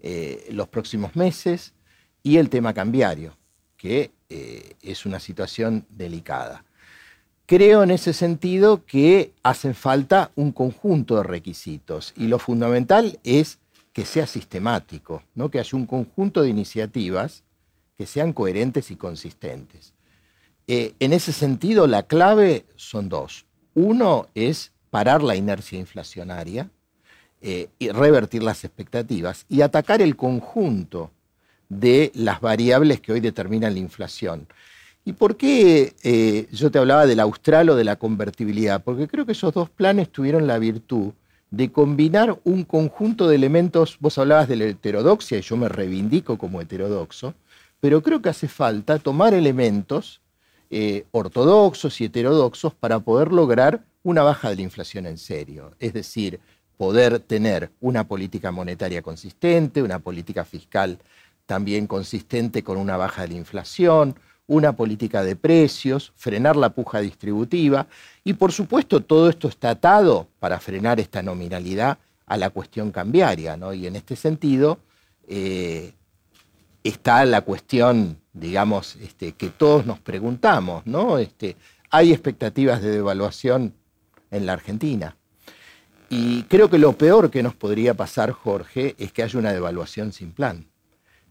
[0.00, 1.74] eh, los próximos meses,
[2.22, 3.36] y el tema cambiario,
[3.76, 6.64] que eh, es una situación delicada.
[7.46, 13.58] Creo en ese sentido que hacen falta un conjunto de requisitos y lo fundamental es
[13.94, 15.50] que sea sistemático, ¿no?
[15.50, 17.42] que haya un conjunto de iniciativas
[17.96, 19.94] que sean coherentes y consistentes.
[20.66, 23.46] Eh, en ese sentido, la clave son dos.
[23.74, 26.70] Uno es parar la inercia inflacionaria
[27.40, 31.10] eh, y revertir las expectativas y atacar el conjunto
[31.68, 34.46] de las variables que hoy determinan la inflación.
[35.04, 38.82] ¿Y por qué eh, yo te hablaba del austral o de la convertibilidad?
[38.82, 41.12] Porque creo que esos dos planes tuvieron la virtud
[41.50, 46.36] de combinar un conjunto de elementos, vos hablabas de la heterodoxia y yo me reivindico
[46.36, 47.34] como heterodoxo,
[47.80, 50.20] pero creo que hace falta tomar elementos
[50.70, 55.74] eh, ortodoxos y heterodoxos para poder lograr una baja de la inflación en serio.
[55.80, 56.40] Es decir,
[56.76, 60.98] poder tener una política monetaria consistente, una política fiscal
[61.48, 64.14] también consistente con una baja de la inflación,
[64.46, 67.86] una política de precios, frenar la puja distributiva
[68.22, 73.56] y por supuesto todo esto está atado para frenar esta nominalidad a la cuestión cambiaria.
[73.56, 73.72] ¿no?
[73.72, 74.78] Y en este sentido
[75.26, 75.94] eh,
[76.84, 81.16] está la cuestión, digamos, este, que todos nos preguntamos, ¿no?
[81.16, 81.56] Este,
[81.88, 83.72] hay expectativas de devaluación
[84.30, 85.16] en la Argentina.
[86.10, 90.12] Y creo que lo peor que nos podría pasar, Jorge, es que haya una devaluación
[90.12, 90.66] sin plan.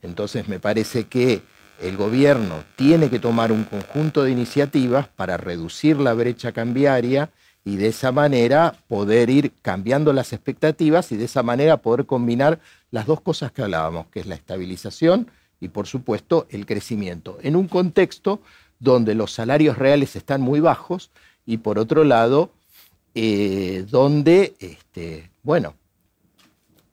[0.01, 1.41] Entonces me parece que
[1.81, 7.29] el gobierno tiene que tomar un conjunto de iniciativas para reducir la brecha cambiaria
[7.63, 12.59] y de esa manera poder ir cambiando las expectativas y de esa manera poder combinar
[12.91, 15.29] las dos cosas que hablábamos, que es la estabilización
[15.59, 18.41] y por supuesto el crecimiento, en un contexto
[18.79, 21.11] donde los salarios reales están muy bajos
[21.45, 22.51] y por otro lado,
[23.15, 25.73] eh, donde, este, bueno,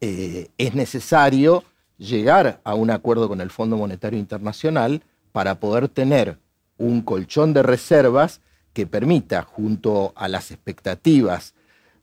[0.01, 1.64] eh, es necesario
[1.98, 5.02] llegar a un acuerdo con el Fondo Monetario Internacional
[5.33, 6.38] para poder tener
[6.78, 8.40] un colchón de reservas
[8.72, 11.54] que permita, junto a las expectativas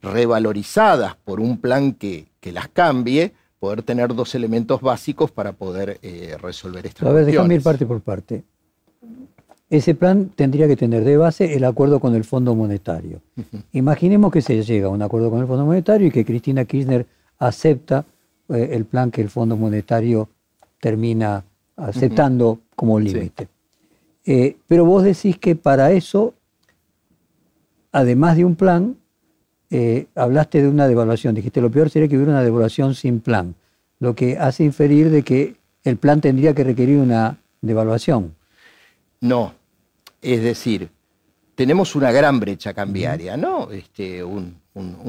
[0.01, 6.35] revalorizadas por un plan que, las cambie, poder tener dos elementos básicos para poder eh,
[6.41, 8.43] resolver esta A ver, déjame ir parte por parte.
[9.69, 13.21] Ese plan tendría que tener de base el acuerdo con el Fondo Monetario.
[13.71, 17.05] Imaginemos que se llega a un acuerdo con el Fondo Monetario y que Cristina Kirchner
[17.37, 18.05] acepta
[18.53, 20.29] eh, el plan que el Fondo Monetario
[20.79, 21.43] termina
[21.75, 23.47] aceptando como límite.
[24.25, 26.33] Eh, pero vos decís que para eso,
[27.91, 28.97] además de un plan,
[29.69, 31.33] eh, hablaste de una devaluación.
[31.33, 33.55] Dijiste, lo peor sería que hubiera una devaluación sin plan,
[33.99, 38.35] lo que hace inferir de que el plan tendría que requerir una devaluación.
[39.21, 39.53] No,
[40.21, 40.89] es decir,
[41.55, 43.71] tenemos una gran brecha cambiaria, ¿no?
[43.71, 44.59] Este, un,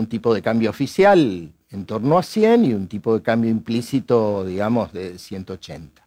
[0.08, 4.92] tipo de cambio oficial en torno a 100 y un tipo de cambio implícito, digamos,
[4.92, 6.06] de 180.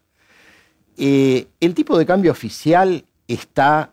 [0.96, 3.90] Eh, el tipo de cambio oficial está,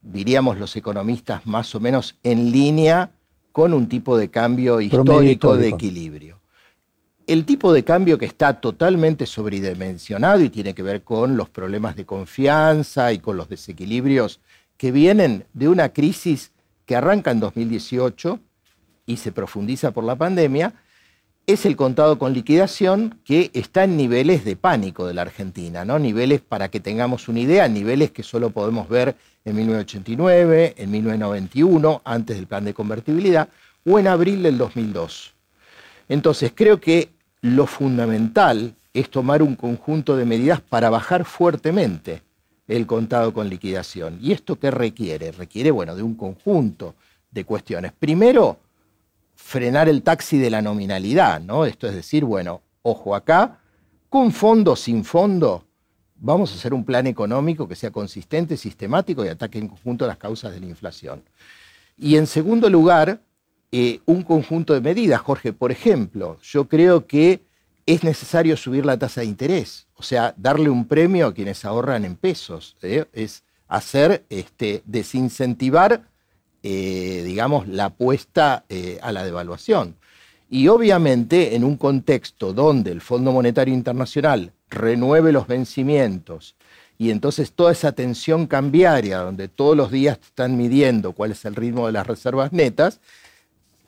[0.00, 3.10] diríamos los economistas, más o menos en línea
[3.52, 6.38] con un tipo de cambio histórico, de equilibrio.
[7.26, 11.96] El tipo de cambio que está totalmente sobredimensionado y tiene que ver con los problemas
[11.96, 14.40] de confianza y con los desequilibrios
[14.78, 16.52] que vienen de una crisis
[16.86, 18.40] que arranca en 2018
[19.04, 20.74] y se profundiza por la pandemia,
[21.48, 25.98] es el contado con liquidación que está en niveles de pánico de la Argentina, ¿no?
[25.98, 32.02] Niveles, para que tengamos una idea, niveles que solo podemos ver en 1989, en 1991,
[32.04, 33.48] antes del plan de convertibilidad,
[33.86, 35.32] o en abril del 2002.
[36.10, 37.08] Entonces, creo que
[37.40, 42.20] lo fundamental es tomar un conjunto de medidas para bajar fuertemente
[42.66, 44.18] el contado con liquidación.
[44.20, 45.32] ¿Y esto qué requiere?
[45.32, 46.94] Requiere, bueno, de un conjunto
[47.30, 47.92] de cuestiones.
[47.98, 48.58] Primero,
[49.38, 51.64] frenar el taxi de la nominalidad, ¿no?
[51.64, 53.60] Esto es decir, bueno, ojo acá,
[54.10, 55.64] con fondo, sin fondo,
[56.16, 60.18] vamos a hacer un plan económico que sea consistente, sistemático y ataque en conjunto las
[60.18, 61.22] causas de la inflación.
[61.96, 63.20] Y en segundo lugar,
[63.70, 65.52] eh, un conjunto de medidas, Jorge.
[65.52, 67.40] Por ejemplo, yo creo que
[67.86, 72.04] es necesario subir la tasa de interés, o sea, darle un premio a quienes ahorran
[72.04, 73.06] en pesos, ¿eh?
[73.12, 76.02] es hacer, este, desincentivar
[76.62, 79.96] eh, digamos, la apuesta eh, a la devaluación.
[80.50, 86.56] Y obviamente en un contexto donde el Fondo Monetario Internacional renueve los vencimientos
[86.98, 91.54] y entonces toda esa tensión cambiaria, donde todos los días están midiendo cuál es el
[91.54, 93.00] ritmo de las reservas netas,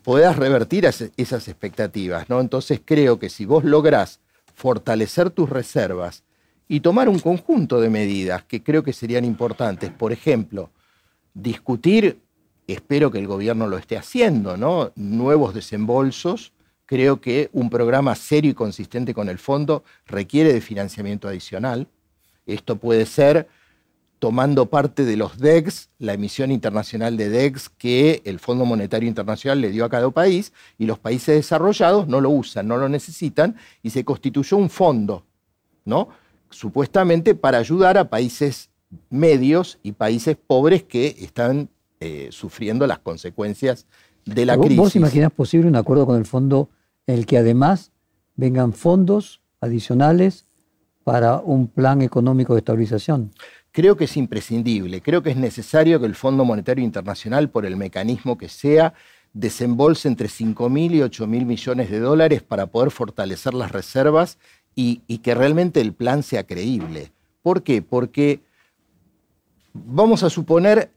[0.04, 2.28] puedas revertir esas expectativas.
[2.30, 2.40] ¿no?
[2.40, 4.20] Entonces creo que si vos lográs
[4.54, 6.22] fortalecer tus reservas
[6.68, 10.70] y tomar un conjunto de medidas que creo que serían importantes, por ejemplo,
[11.34, 12.20] discutir
[12.72, 14.92] espero que el gobierno lo esté haciendo, ¿no?
[14.96, 16.52] Nuevos desembolsos.
[16.86, 21.86] Creo que un programa serio y consistente con el fondo requiere de financiamiento adicional.
[22.46, 23.48] Esto puede ser
[24.18, 29.62] tomando parte de los DEX, la emisión internacional de DEX que el Fondo Monetario Internacional
[29.62, 33.56] le dio a cada país, y los países desarrollados no lo usan, no lo necesitan,
[33.82, 35.24] y se constituyó un fondo,
[35.86, 36.10] ¿no?
[36.50, 38.68] Supuestamente para ayudar a países
[39.08, 41.70] medios y países pobres que están
[42.02, 43.86] eh, sufriendo las consecuencias
[44.24, 44.78] de la crisis.
[44.78, 46.70] ¿Vos imaginás posible un acuerdo con el fondo
[47.06, 47.92] en el que además
[48.36, 50.46] vengan fondos adicionales
[51.04, 53.32] para un plan económico de estabilización?
[53.70, 57.76] Creo que es imprescindible, creo que es necesario que el Fondo Monetario Internacional, por el
[57.76, 58.94] mecanismo que sea,
[59.34, 64.38] desembolse entre 5 mil y 8 mil millones de dólares para poder fortalecer las reservas
[64.74, 67.12] y, y que realmente el plan sea creíble.
[67.42, 67.82] ¿Por qué?
[67.82, 68.40] Porque
[69.74, 70.90] vamos a suponer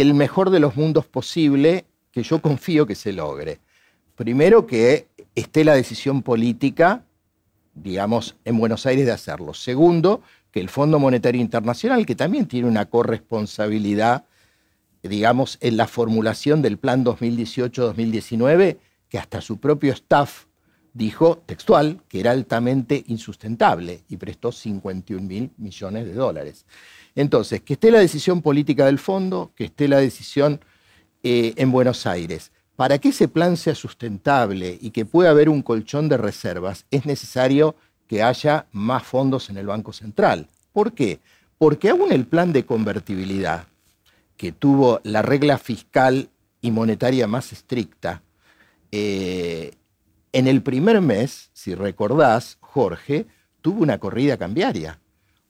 [0.00, 3.60] el mejor de los mundos posible que yo confío que se logre.
[4.14, 7.04] Primero, que esté la decisión política,
[7.74, 9.54] digamos, en Buenos Aires de hacerlo.
[9.54, 14.24] Segundo, que el Fondo Monetario Internacional, que también tiene una corresponsabilidad,
[15.02, 20.47] digamos, en la formulación del plan 2018-2019, que hasta su propio staff
[20.94, 26.64] dijo textual que era altamente insustentable y prestó 51 mil millones de dólares.
[27.14, 30.60] Entonces, que esté la decisión política del fondo, que esté la decisión
[31.22, 32.52] eh, en Buenos Aires.
[32.76, 37.06] Para que ese plan sea sustentable y que pueda haber un colchón de reservas, es
[37.06, 37.74] necesario
[38.06, 40.48] que haya más fondos en el Banco Central.
[40.72, 41.18] ¿Por qué?
[41.58, 43.66] Porque aún el plan de convertibilidad,
[44.36, 46.28] que tuvo la regla fiscal
[46.60, 48.22] y monetaria más estricta,
[48.92, 49.72] eh,
[50.38, 53.26] en el primer mes, si recordás, Jorge,
[53.60, 55.00] tuvo una corrida cambiaria.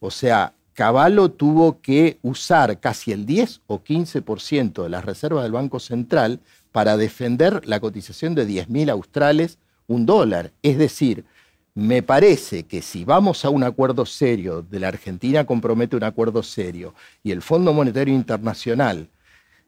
[0.01, 5.53] O sea, Caballo tuvo que usar casi el 10 o 15% de las reservas del
[5.53, 6.41] Banco Central
[6.73, 10.53] para defender la cotización de 10.000 australes, un dólar.
[10.63, 11.27] Es decir,
[11.75, 16.43] me parece que si vamos a un acuerdo serio, de la Argentina compromete un acuerdo
[16.43, 19.11] serio, y el Fondo Monetario Internacional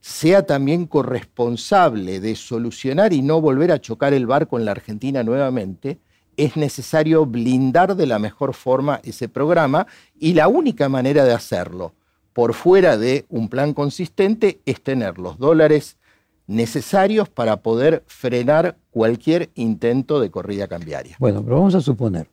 [0.00, 5.22] sea también corresponsable de solucionar y no volver a chocar el barco en la Argentina
[5.22, 5.98] nuevamente,
[6.36, 9.86] es necesario blindar de la mejor forma ese programa
[10.18, 11.92] y la única manera de hacerlo
[12.32, 15.98] por fuera de un plan consistente es tener los dólares
[16.46, 21.16] necesarios para poder frenar cualquier intento de corrida cambiaria.
[21.18, 22.28] Bueno, pero vamos a suponer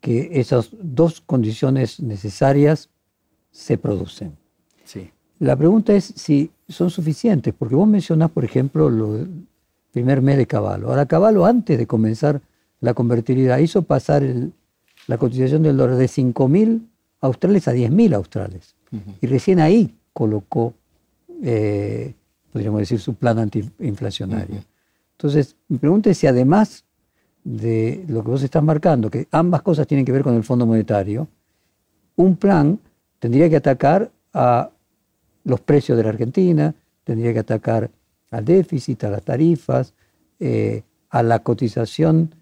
[0.00, 2.90] que esas dos condiciones necesarias
[3.50, 4.36] se producen.
[4.84, 5.10] Sí.
[5.38, 9.28] La pregunta es si son suficientes, porque vos mencionás, por ejemplo, el
[9.92, 10.88] primer mes de Caballo.
[10.88, 12.40] Ahora, Caballo, antes de comenzar
[12.80, 14.22] la convertibilidad, hizo pasar
[15.06, 16.80] la cotización del dólar de 5.000
[17.20, 18.74] australes a 10.000 australes.
[19.20, 20.74] Y recién ahí colocó,
[21.42, 22.14] eh,
[22.52, 24.64] podríamos decir, su plan antiinflacionario.
[25.12, 26.84] Entonces, mi pregunta es si además
[27.44, 30.66] de lo que vos estás marcando, que ambas cosas tienen que ver con el Fondo
[30.66, 31.28] Monetario,
[32.16, 32.78] un plan
[33.18, 34.70] tendría que atacar a
[35.44, 36.74] los precios de la Argentina,
[37.04, 37.90] tendría que atacar
[38.30, 39.94] al déficit, a las tarifas,
[40.38, 42.34] eh, a la cotización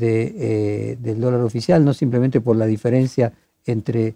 [0.00, 3.32] eh, del dólar oficial, no simplemente por la diferencia
[3.66, 4.14] entre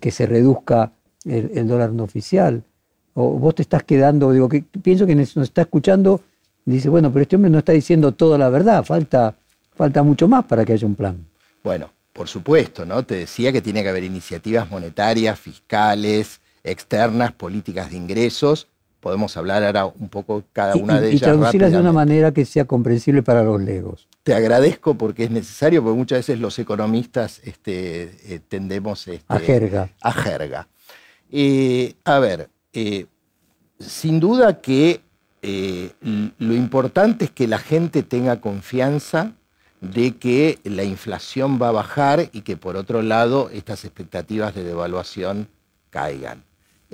[0.00, 0.92] que se reduzca
[1.24, 2.62] el, dólar no oficial.
[3.14, 6.20] O vos te estás quedando, digo, que pienso que nos está escuchando
[6.64, 9.34] dice, bueno, pero este hombre no está diciendo toda la verdad, falta,
[9.74, 11.26] falta mucho más para que haya un plan.
[11.62, 13.04] Bueno, por supuesto, ¿no?
[13.04, 18.68] Te decía que tiene que haber iniciativas monetarias, fiscales, externas, políticas de ingresos.
[19.00, 21.22] Podemos hablar ahora un poco cada una de ellas.
[21.22, 25.30] Y traducirlas de una manera que sea comprensible para los legos te agradezco porque es
[25.30, 29.90] necesario, porque muchas veces los economistas este, eh, tendemos este, a jerga.
[30.00, 30.66] A, jerga.
[31.30, 33.06] Eh, a ver, eh,
[33.78, 35.02] sin duda que
[35.42, 39.32] lo importante es que la gente tenga confianza
[39.82, 44.64] de que la inflación va a bajar y que por otro lado estas expectativas de
[44.64, 45.48] devaluación
[45.90, 46.44] caigan.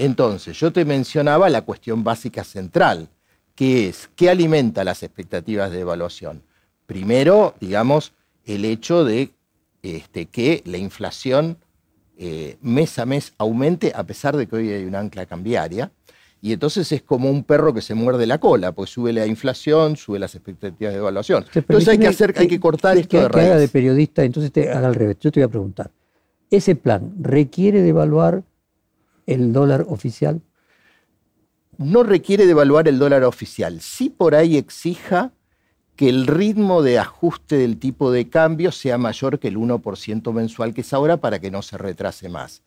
[0.01, 3.11] Entonces, yo te mencionaba la cuestión básica central,
[3.55, 6.43] que es, ¿qué alimenta las expectativas de devaluación?
[6.87, 8.15] Primero, digamos,
[8.47, 9.29] el hecho de
[9.83, 11.59] este, que la inflación
[12.17, 15.91] eh, mes a mes aumente a pesar de que hoy hay un ancla cambiaria.
[16.41, 19.99] y entonces es como un perro que se muerde la cola, pues sube la inflación,
[19.99, 21.45] sube las expectativas de evaluación.
[21.55, 23.51] Entonces hay que hacer, hay que cortar esto de raíz.
[23.51, 25.19] Que de periodista, entonces te haga al revés.
[25.21, 25.91] Yo te voy a preguntar,
[26.51, 28.45] ¿ese plan requiere devaluar
[29.33, 30.41] el dólar oficial?
[31.79, 33.81] No requiere devaluar el dólar oficial.
[33.81, 35.33] Sí por ahí exija
[35.97, 40.73] que el ritmo de ajuste del tipo de cambio sea mayor que el 1% mensual
[40.73, 42.63] que es ahora para que no se retrase más.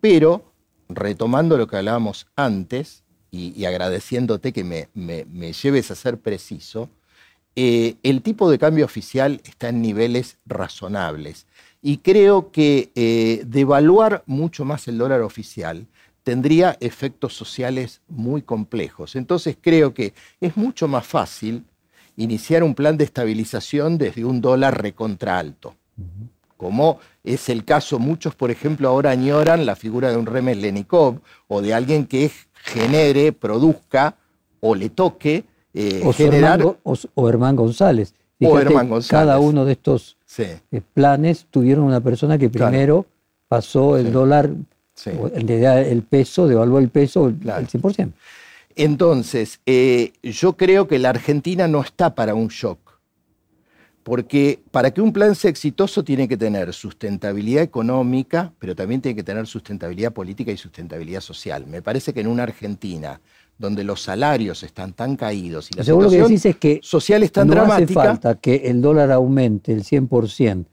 [0.00, 0.52] Pero,
[0.88, 6.88] retomando lo que hablábamos antes, y, agradeciéndote que me, lleves a ser preciso,
[7.56, 11.46] eh, el tipo de cambio oficial está en niveles razonables.
[11.82, 15.86] Y creo que eh, devaluar mucho más el dólar oficial
[16.28, 19.16] tendría efectos sociales muy complejos.
[19.16, 20.12] Entonces creo que
[20.42, 21.64] es mucho más fácil
[22.18, 25.74] iniciar un plan de estabilización desde un dólar recontra alto.
[26.58, 31.20] Como es el caso, muchos, por ejemplo, ahora añoran la figura de un Remes Lenikov
[31.46, 32.30] o de alguien que
[32.62, 34.14] genere, produzca
[34.60, 36.60] o le toque eh, o generar.
[36.82, 38.14] o, Hermán González.
[38.38, 39.08] o Hermán González.
[39.08, 40.60] Cada uno de estos eh,
[40.92, 43.06] planes tuvieron una persona que primero
[43.48, 44.50] pasó el dólar,
[45.06, 48.12] el, el, peso, devaluó el peso el 100%.
[48.76, 52.88] Entonces, eh, yo creo que la Argentina no está para un shock
[54.08, 59.14] porque para que un plan sea exitoso tiene que tener sustentabilidad económica, pero también tiene
[59.14, 61.66] que tener sustentabilidad política y sustentabilidad social.
[61.66, 63.20] Me parece que en una Argentina
[63.58, 67.54] donde los salarios están tan caídos y la situación es que social es tan no
[67.54, 68.00] dramática.
[68.00, 70.64] Hace falta que el dólar aumente el 100%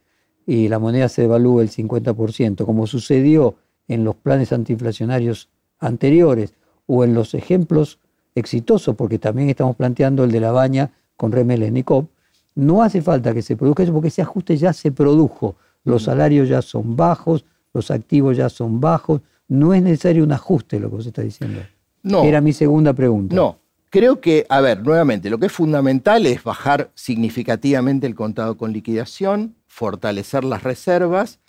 [0.47, 3.57] y la moneda se devalúe el 50%, como sucedió
[3.87, 6.53] en los planes antiinflacionarios anteriores
[6.87, 7.99] o en los ejemplos
[8.35, 12.07] exitosos, porque también estamos planteando el de la baña con Remelenikov,
[12.55, 15.55] no hace falta que se produzca eso porque ese ajuste ya se produjo.
[15.83, 19.21] Los salarios ya son bajos, los activos ya son bajos.
[19.47, 21.61] No es necesario un ajuste, lo que usted está diciendo.
[22.01, 22.23] No.
[22.23, 23.35] Era mi segunda pregunta.
[23.35, 23.59] No.
[23.89, 28.73] Creo que, a ver, nuevamente, lo que es fundamental es bajar significativamente el contado con
[28.73, 31.39] liquidación, fortalecer las reservas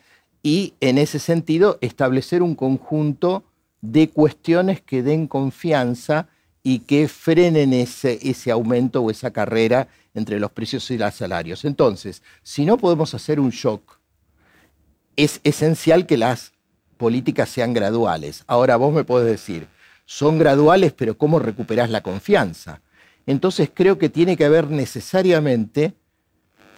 [0.47, 3.43] y, en ese sentido, establecer un conjunto
[3.81, 6.29] de cuestiones que den confianza
[6.63, 11.65] y que frenen ese, ese aumento o esa carrera entre los precios y los salarios.
[11.65, 13.99] Entonces, si no podemos hacer un shock,
[15.17, 16.53] es esencial que las
[16.97, 18.45] políticas sean graduales.
[18.47, 19.67] Ahora vos me podés decir,
[20.05, 22.83] son graduales, pero ¿cómo recuperás la confianza?
[23.27, 25.95] Entonces creo que tiene que haber necesariamente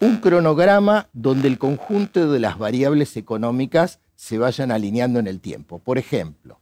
[0.00, 5.78] un cronograma donde el conjunto de las variables económicas se vayan alineando en el tiempo.
[5.78, 6.58] Por ejemplo,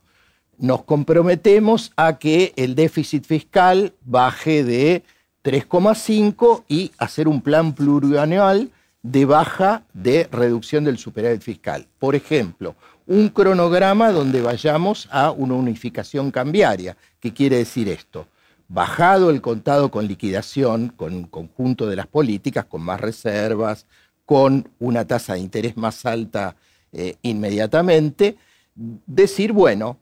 [0.58, 5.02] nos comprometemos a que el déficit fiscal baje de
[5.44, 8.70] 3,5 y hacer un plan plurianual
[9.02, 11.86] de baja de reducción del superávit fiscal.
[11.98, 12.74] Por ejemplo,
[13.06, 16.96] un cronograma donde vayamos a una unificación cambiaria.
[17.20, 18.26] ¿Qué quiere decir esto?
[18.68, 23.86] Bajado el contado con liquidación, con un conjunto de las políticas, con más reservas,
[24.24, 26.56] con una tasa de interés más alta
[26.92, 28.36] eh, inmediatamente,
[28.74, 29.98] decir, bueno,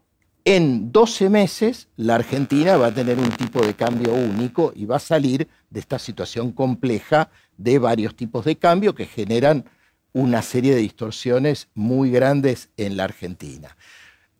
[0.46, 4.96] en 12 meses la Argentina va a tener un tipo de cambio único y va
[4.96, 9.64] a salir de esta situación compleja de varios tipos de cambio que generan
[10.12, 13.76] una serie de distorsiones muy grandes en la Argentina.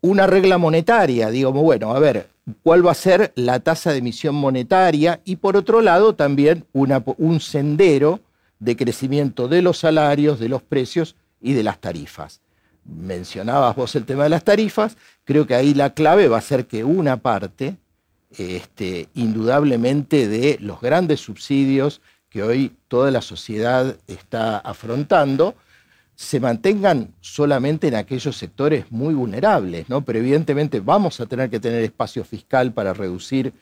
[0.04, 2.28] Una regla monetaria, digamos, bueno, a ver,
[2.62, 5.22] ¿cuál va a ser la tasa de emisión monetaria?
[5.24, 8.20] Y por otro lado, también un sendero
[8.58, 12.42] de crecimiento de los salarios, de los precios y de las tarifas.
[12.84, 16.66] Mencionabas vos el tema de las tarifas, creo que ahí la clave va a ser
[16.66, 17.78] que una parte,
[18.36, 25.54] este, indudablemente, de los grandes subsidios que hoy toda la sociedad está afrontando,
[26.16, 30.04] se mantengan solamente en aquellos sectores muy vulnerables, ¿no?
[30.04, 33.52] Pero evidentemente vamos a tener que tener espacio fiscal para reducir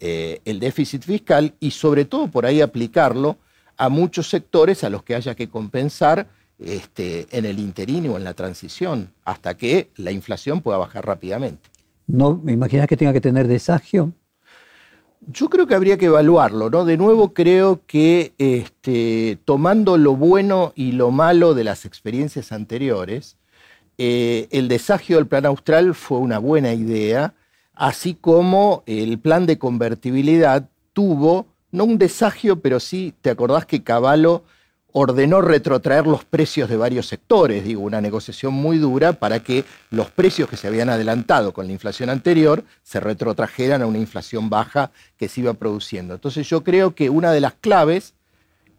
[0.00, 3.38] eh, el déficit fiscal y sobre todo por ahí aplicarlo
[3.76, 6.26] a muchos sectores a los que haya que compensar
[6.58, 11.70] este, en el interino o en la transición, hasta que la inflación pueda bajar rápidamente.
[12.06, 14.12] ¿No me imaginas que tenga que tener desagio?
[15.26, 16.84] Yo creo que habría que evaluarlo, ¿no?
[16.84, 23.36] De nuevo creo que este, tomando lo bueno y lo malo de las experiencias anteriores,
[23.98, 27.34] eh, el desagio del plan austral fue una buena idea,
[27.74, 33.82] así como el plan de convertibilidad tuvo, no un desagio, pero sí, ¿te acordás que
[33.82, 34.42] Caballo
[34.92, 40.10] ordenó retrotraer los precios de varios sectores, digo, una negociación muy dura para que los
[40.10, 44.90] precios que se habían adelantado con la inflación anterior se retrotrajeran a una inflación baja
[45.16, 46.14] que se iba produciendo.
[46.14, 48.14] Entonces yo creo que una de las claves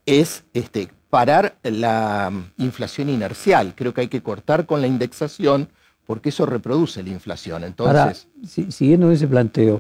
[0.06, 3.74] es este, parar la inflación inercial.
[3.76, 5.70] Creo que hay que cortar con la indexación
[6.06, 7.64] porque eso reproduce la inflación.
[7.64, 8.28] Entonces,
[8.70, 9.80] siguiendo ese planteo,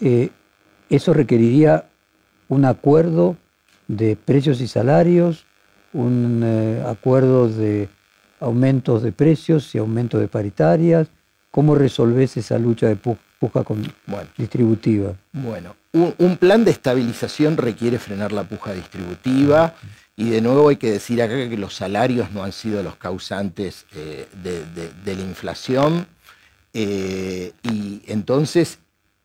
[0.00, 0.30] eh,
[0.88, 1.88] eso requeriría
[2.48, 3.36] un acuerdo
[3.88, 5.46] de precios y salarios,
[5.92, 7.88] un eh, acuerdo de
[8.40, 11.08] aumentos de precios y aumento de paritarias.
[11.50, 13.82] ¿Cómo resolves esa lucha de puja con,
[14.38, 15.14] distributiva?
[15.32, 19.74] Bueno, un, plan de estabilización requiere frenar la puja distributiva
[20.16, 23.84] y de nuevo hay que decir acá que los salarios no han sido los causantes
[23.94, 26.06] eh, de, la inflación.
[26.72, 28.78] Eh, y entonces,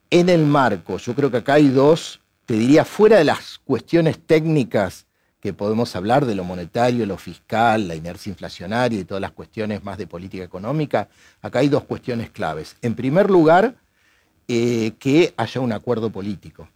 [0.10, 4.20] en el marco, yo creo que acá hay dos, te diría, fuera de las cuestiones
[4.20, 5.07] técnicas
[5.48, 9.82] que podemos hablar de lo monetario, lo fiscal, la inercia inflacionaria y todas las cuestiones
[9.82, 11.08] más de política económica,
[11.42, 12.76] acá hay dos cuestiones claves.
[12.82, 13.76] En primer lugar,
[14.50, 16.68] eh, que haya un acuerdo político.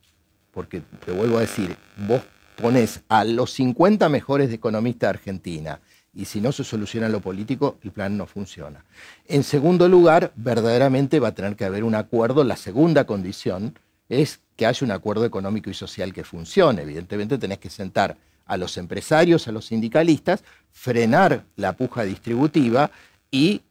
[0.53, 1.75] Porque te vuelvo a decir,
[2.07, 2.21] vos
[2.55, 5.81] pones a los 50 mejores economistas de Argentina
[6.13, 8.85] y si no se soluciona lo político, el plan no funciona.
[9.27, 12.45] En segundo lugar, verdaderamente va a tener que haber un acuerdo.
[12.45, 16.83] La segunda condición es que haya un acuerdo económico y social que funcione.
[16.83, 18.15] Evidentemente tenés que sentar
[18.45, 22.91] a los empresarios, a los sindicalistas, frenar la puja distributiva
[23.29, 23.61] y,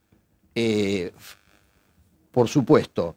[0.54, 1.12] eh,
[2.30, 3.16] por supuesto,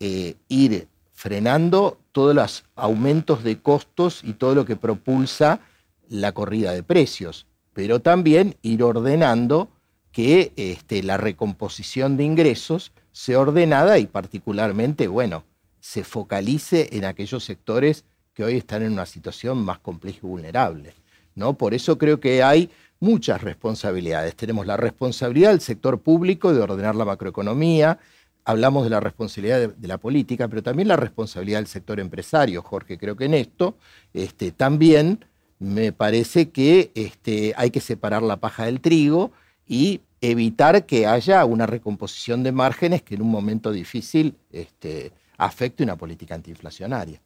[0.00, 5.60] eh, ir frenando todos los aumentos de costos y todo lo que propulsa
[6.08, 9.70] la corrida de precios, pero también ir ordenando
[10.12, 15.44] que este, la recomposición de ingresos sea ordenada y particularmente, bueno,
[15.80, 20.94] se focalice en aquellos sectores que hoy están en una situación más compleja y vulnerable.
[21.34, 21.54] ¿no?
[21.54, 22.70] Por eso creo que hay
[23.00, 24.36] muchas responsabilidades.
[24.36, 27.98] Tenemos la responsabilidad del sector público de ordenar la macroeconomía,
[28.44, 32.98] hablamos de la responsabilidad de, la política, pero también la responsabilidad del sector empresario, Jorge.
[32.98, 33.76] Creo que en esto
[34.12, 35.24] este, también
[35.58, 39.32] me parece que este, hay que separar la paja del trigo
[39.66, 45.82] y evitar que haya una recomposición de márgenes que en un momento difícil este, afecte
[45.82, 47.20] una política antiinflacionaria.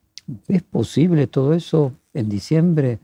[0.48, 2.98] ¿Es posible todo eso en diciembre?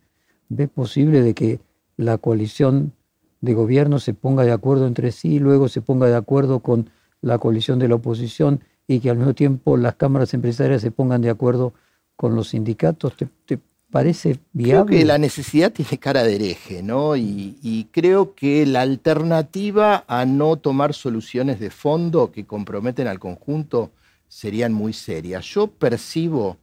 [0.49, 1.61] ¿Ves posible de que
[1.97, 2.93] la coalición
[3.41, 7.39] de gobierno se ponga de acuerdo entre sí, luego se ponga de acuerdo con la
[7.39, 11.31] coalición de la oposición y que al mismo tiempo las cámaras empresarias se pongan de
[11.31, 11.73] acuerdo
[12.16, 13.14] con los sindicatos?
[13.16, 13.59] ¿Te,
[13.91, 14.87] parece viable?
[14.87, 17.14] Creo que la necesidad tiene cara de hereje, ¿no?
[17.14, 23.18] Y, y, creo que la alternativa a no tomar soluciones de fondo que comprometen al
[23.18, 23.91] conjunto
[24.29, 25.45] serían muy serias.
[25.45, 26.57] Yo percibo,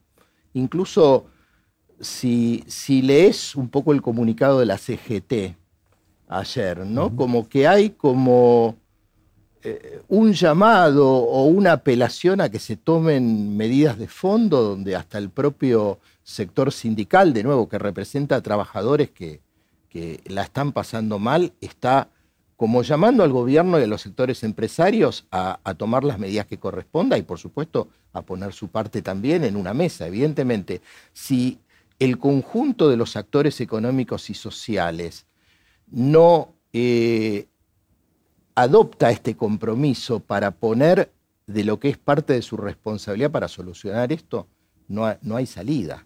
[0.53, 1.25] incluso
[1.99, 5.55] si, si lees un poco el comunicado de la CGT
[6.27, 7.15] ayer, ¿no?
[7.15, 8.77] Como que hay como
[9.61, 15.17] eh, un llamado o una apelación a que se tomen medidas de fondo donde hasta
[15.17, 19.41] el propio sector sindical, de nuevo, que representa a trabajadores que,
[19.89, 22.09] que la están pasando mal, está
[22.59, 27.17] como llamando al gobierno y a los sectores empresarios a, tomar las medidas que corresponda
[27.17, 30.07] y, por supuesto, a poner su parte también en una mesa.
[30.07, 30.81] Evidentemente,
[31.13, 31.59] si
[31.99, 35.25] el conjunto de los actores económicos y sociales
[35.89, 37.47] no eh,
[38.55, 41.13] adopta este compromiso para poner
[41.47, 44.47] de lo que es parte de su responsabilidad para solucionar esto,
[44.89, 46.03] no, no hay salida.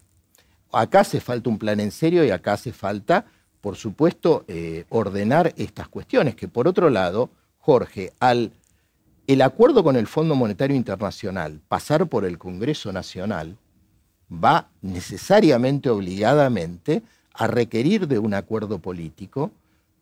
[0.71, 3.25] Acá hace falta un plan en serio y acá hace falta,
[3.63, 8.51] por supuesto, eh, ordenar estas cuestiones, que por otro lado, Jorge, al
[9.25, 13.55] el acuerdo con el Fondo Monetario Internacional pasar por el Congreso Nacional,
[14.29, 17.03] va necesariamente, obligadamente,
[17.33, 19.49] a requerir de un acuerdo político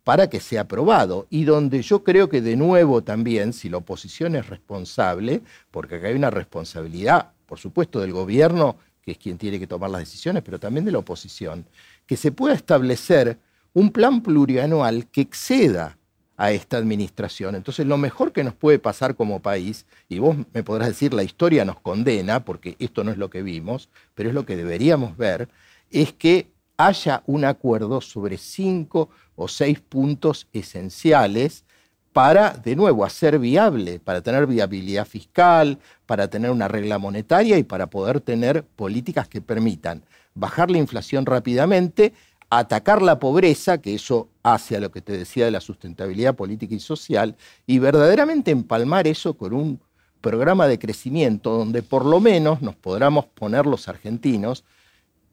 [0.04, 1.28] para que sea aprobado.
[1.30, 6.08] Y donde yo creo que de nuevo también, si la oposición es responsable, porque acá
[6.08, 10.42] hay una responsabilidad, por supuesto, del gobierno, que es quien tiene que tomar las decisiones,
[10.42, 11.64] pero también de la oposición,
[12.08, 13.38] que se pueda establecer
[13.74, 15.98] un plan plurianual que exceda
[16.38, 17.56] a esta administración.
[17.56, 21.24] Entonces, lo mejor que nos puede pasar como país, y vos me podrás decir, la
[21.24, 25.16] historia nos condena, porque esto no es lo que vimos, pero es lo que deberíamos
[25.18, 25.50] ver,
[25.92, 31.64] es que haya un acuerdo sobre cinco o seis puntos esenciales
[32.12, 37.64] para, de nuevo, hacer viable, para tener viabilidad fiscal, para tener una regla monetaria y
[37.64, 40.04] para poder tener políticas que permitan
[40.34, 42.14] bajar la inflación rápidamente
[42.52, 46.76] atacar la pobreza, que eso hace a lo que te decía de la sustentabilidad política
[46.76, 49.80] y social, y verdaderamente empalmar eso con un
[50.20, 54.66] programa de crecimiento donde por lo menos nos podamos poner los argentinos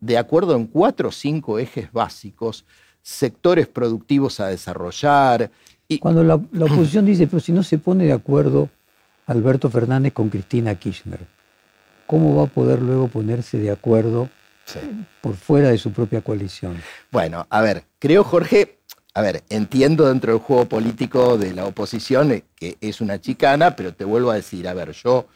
[0.00, 2.64] de acuerdo en cuatro o cinco ejes básicos,
[3.02, 5.50] sectores productivos a desarrollar.
[6.00, 8.68] Cuando la oposición dice, pero si no se pone de acuerdo
[9.26, 11.26] Alberto Fernández con Cristina Kirchner,
[12.06, 14.30] ¿cómo va a poder luego ponerse de acuerdo
[15.20, 16.76] por fuera de su propia coalición.
[17.10, 18.78] Bueno, a ver, creo, Jorge,
[19.14, 23.92] a ver, entiendo dentro del juego político de la oposición que es una chicana, pero
[23.94, 25.26] te vuelvo a decir, a ver, yo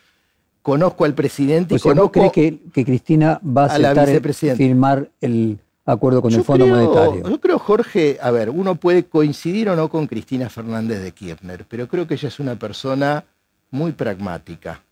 [0.62, 4.08] conozco al presidente o y sea, ¿vos conozco crees que, que Cristina va a aceptar
[4.08, 7.28] el- firmar el acuerdo con el Yo Fondo creo- Monetario?
[7.28, 11.64] Yo creo, Jorge, a ver, uno puede coincidir o no con Cristina Fernández de Kirchner,
[11.68, 13.24] pero creo que ella es una persona
[13.72, 14.82] muy pragmática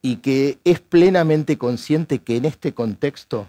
[0.00, 3.48] y que es plenamente consciente que en este contexto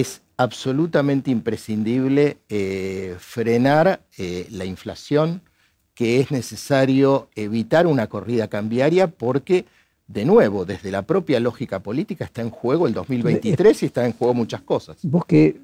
[0.00, 5.40] es absolutamente imprescindible eh, frenar eh, la inflación,
[5.94, 9.64] que es necesario evitar una corrida cambiaria porque,
[10.06, 14.12] de nuevo, desde la propia lógica política está en juego el 2023 y está en
[14.12, 14.98] juego muchas cosas.
[15.02, 15.56] Vos que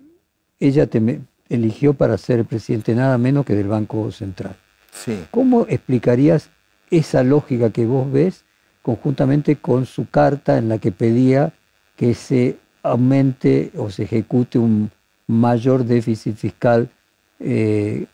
[0.58, 1.20] ella te
[1.50, 4.56] eligió para ser presidente nada menos que del Banco Central.
[4.92, 5.24] Sí.
[5.30, 6.48] ¿Cómo explicarías
[6.90, 8.44] esa lógica que vos ves
[8.80, 11.52] conjuntamente con su carta en la que pedía
[11.96, 14.90] que se aumente o se ejecute un
[15.26, 16.90] mayor déficit fiscal
[17.38, 18.06] eh,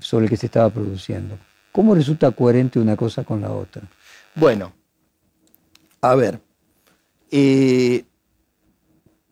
[0.00, 1.38] sobre el que se estaba produciendo?
[1.72, 3.82] ¿Cómo resulta coherente una cosa con la otra?
[4.34, 4.72] Bueno,
[6.00, 6.40] a ver,
[7.30, 8.04] eh,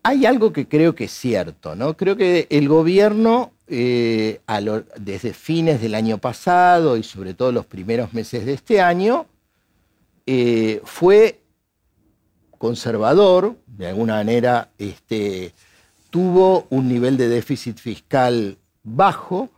[0.03, 1.97] hay algo que creo que es cierto, ¿no?
[1.97, 4.41] Creo que el gobierno, eh,
[5.01, 9.27] desde fines del año pasado y sobre todo los primeros meses de este año,
[10.85, 11.41] fue
[12.59, 15.53] conservador, de alguna manera este,
[16.11, 19.51] tuvo un nivel de déficit fiscal bajo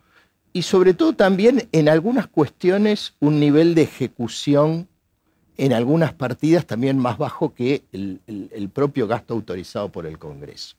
[0.52, 4.88] y sobre todo también en algunas cuestiones un nivel de ejecución
[5.58, 10.76] en algunas partidas también más bajo que el, propio gasto autorizado por el Congreso.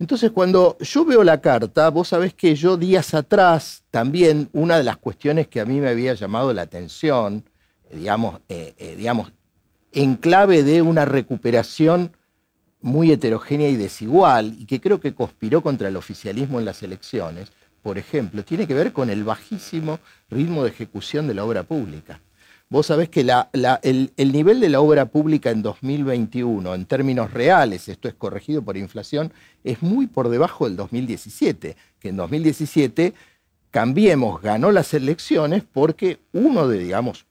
[0.00, 4.84] Entonces, cuando yo veo la carta, vos sabés que yo días atrás también una de
[4.84, 7.44] las cuestiones que a mí me había llamado la atención,
[7.92, 9.32] digamos, eh, eh, digamos
[9.92, 12.12] en clave de una recuperación
[12.80, 17.50] muy heterogénea y desigual, y que creo que conspiró contra el oficialismo en las elecciones,
[17.82, 19.98] por ejemplo, tiene que ver con el bajísimo
[20.30, 22.20] ritmo de ejecución de la obra pública.
[22.70, 27.88] Vos sabés que el, el nivel de la obra pública en 2021, en términos reales,
[27.88, 29.32] esto es corregido por inflación,
[29.64, 33.14] es muy por debajo del 2017, que en 2017
[33.70, 37.26] Cambiemos ganó las elecciones porque uno de, digamos,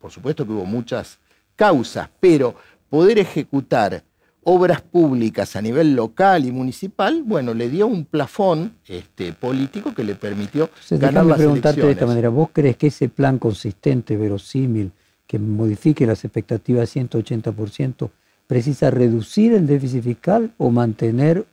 [0.00, 1.18] por supuesto que hubo muchas
[1.58, 2.54] causas, pero
[2.88, 4.04] poder ejecutar
[4.44, 10.04] obras públicas a nivel local y municipal, bueno, le dio un plafón este, político que
[10.04, 13.38] le permitió Entonces, ganar déjame las preguntarte de esta manera, ¿vos crees que ese plan
[13.38, 14.92] consistente, verosímil,
[15.26, 18.08] que modifique las expectativas 180%,
[18.46, 21.44] precisa reducir el déficit fiscal o mantener,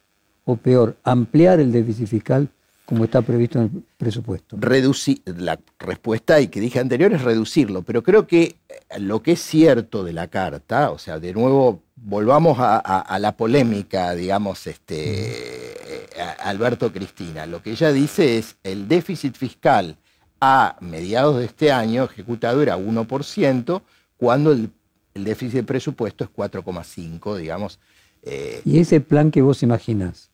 [0.46, 2.48] o peor, ampliar el déficit fiscal
[2.86, 4.58] como está previsto en el presupuesto?
[4.58, 9.34] Reduci- la respuesta y que dije anterior es reducirlo, pero creo que eh, lo que
[9.34, 14.14] es cierto de la carta, o sea, de nuevo volvamos a, a- a la polémica,
[14.14, 16.08] digamos, este, eh,
[16.44, 19.98] Alberto Cristina, lo que ella dice es el déficit fiscal
[20.42, 23.82] a mediados de este año ejecutado era 1%,
[24.18, 24.70] cuando el,
[25.14, 27.80] el déficit de presupuesto es 4,5, digamos.
[28.22, 30.30] eh, Y ese plan que vos imaginás,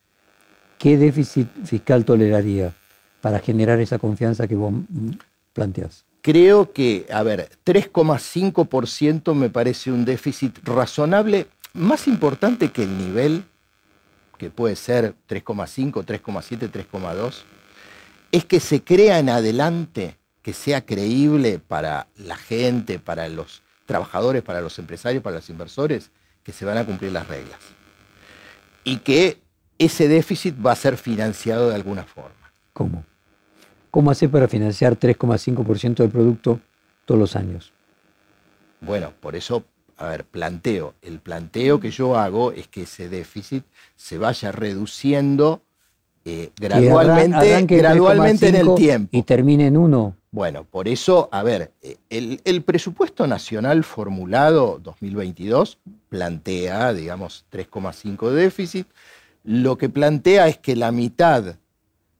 [0.82, 2.74] ¿qué déficit fiscal toleraría
[3.20, 5.10] para generar esa confianza que vos mm,
[5.52, 6.04] planteás?
[6.22, 13.44] Creo que, a ver, 3,5% me parece un déficit razonable, más importante que el nivel,
[14.38, 17.42] que puede ser 3,5, 3,7, 3,2,
[18.32, 24.42] es que se crea en adelante, que sea creíble para la gente, para los trabajadores,
[24.42, 26.10] para los empresarios, para los inversores,
[26.42, 27.60] que se van a cumplir las reglas.
[28.82, 29.41] Y que
[29.84, 32.52] ese déficit va a ser financiado de alguna forma.
[32.72, 33.04] ¿Cómo?
[33.90, 36.60] ¿Cómo hacer para financiar 3,5% del producto
[37.04, 37.72] todos los años?
[38.80, 39.64] Bueno, por eso,
[39.96, 40.94] a ver, planteo.
[41.02, 43.64] El planteo que yo hago es que ese déficit
[43.94, 45.62] se vaya reduciendo
[46.24, 49.08] eh, gradualmente, arranque gradualmente en el 3,5 tiempo.
[49.16, 50.16] Y termine en 1.
[50.30, 55.78] Bueno, por eso, a ver, eh, el, el presupuesto nacional formulado 2022
[56.08, 58.86] plantea, digamos, 3,5 de déficit.
[59.44, 61.56] Lo que plantea es que la mitad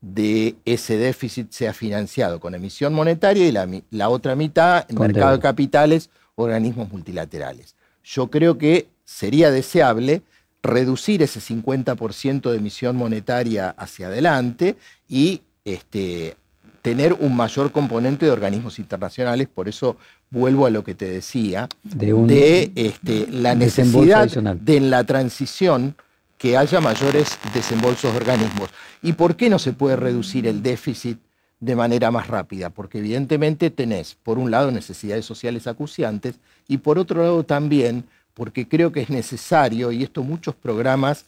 [0.00, 5.32] de ese déficit sea financiado con emisión monetaria y la, otra mitad en Con mercado
[5.32, 7.76] de capitales, organismos multilaterales.
[8.02, 10.22] Yo creo que sería deseable
[10.62, 14.76] reducir ese 50% de emisión monetaria hacia adelante
[15.08, 16.36] y este,
[16.82, 19.48] tener un mayor componente de organismos internacionales.
[19.52, 19.96] Por eso
[20.30, 25.04] vuelvo a lo que te decía, De un de este, la necesidad de en la
[25.04, 25.94] transición
[26.43, 28.68] que haya mayores desembolsos de organismos.
[29.01, 31.20] ¿Y por qué no se puede reducir el déficit
[31.61, 32.68] de manera más rápida?
[32.68, 38.66] Porque evidentemente tenés, por un lado, necesidades sociales acuciantes y por otro lado también, porque
[38.66, 41.26] creo que es necesario, y esto muchos programas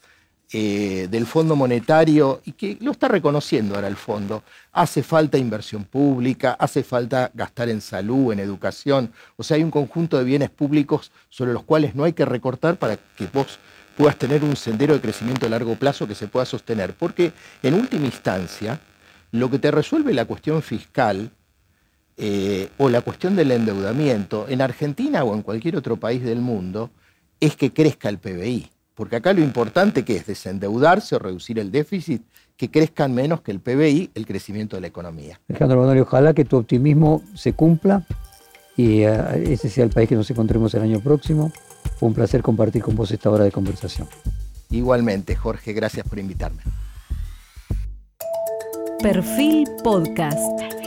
[0.53, 4.43] eh, del Fondo Monetario y que lo está reconociendo ahora el fondo.
[4.73, 9.13] Hace falta inversión pública, hace falta gastar en salud, en educación.
[9.37, 12.79] O sea, hay un conjunto de bienes públicos sobre los cuales no hay que recortar
[12.79, 13.61] para que vos
[13.97, 16.95] puedas tener un sendero de crecimiento a largo plazo que se pueda sostener.
[16.95, 17.33] Porque
[17.63, 18.81] en última instancia,
[19.33, 21.31] lo que te resuelve la cuestión fiscal
[22.17, 26.91] eh, o la cuestión del endeudamiento en Argentina o en cualquier otro país del mundo
[27.41, 28.71] es que crezca el PBI.
[28.95, 32.23] Porque acá lo importante que es desendeudarse o reducir el déficit,
[32.57, 35.41] que crezcan menos que el PBI, el crecimiento de la economía.
[35.49, 38.07] Alejandro Bonori, ojalá que tu optimismo se cumpla
[38.77, 41.53] y eh, ese sea el país que nos encontremos el año próximo.
[41.97, 44.09] Fue un placer compartir con vos esta hora de conversación.
[44.71, 46.63] Igualmente, Jorge, gracias por invitarme.
[49.01, 50.84] Perfil Podcast.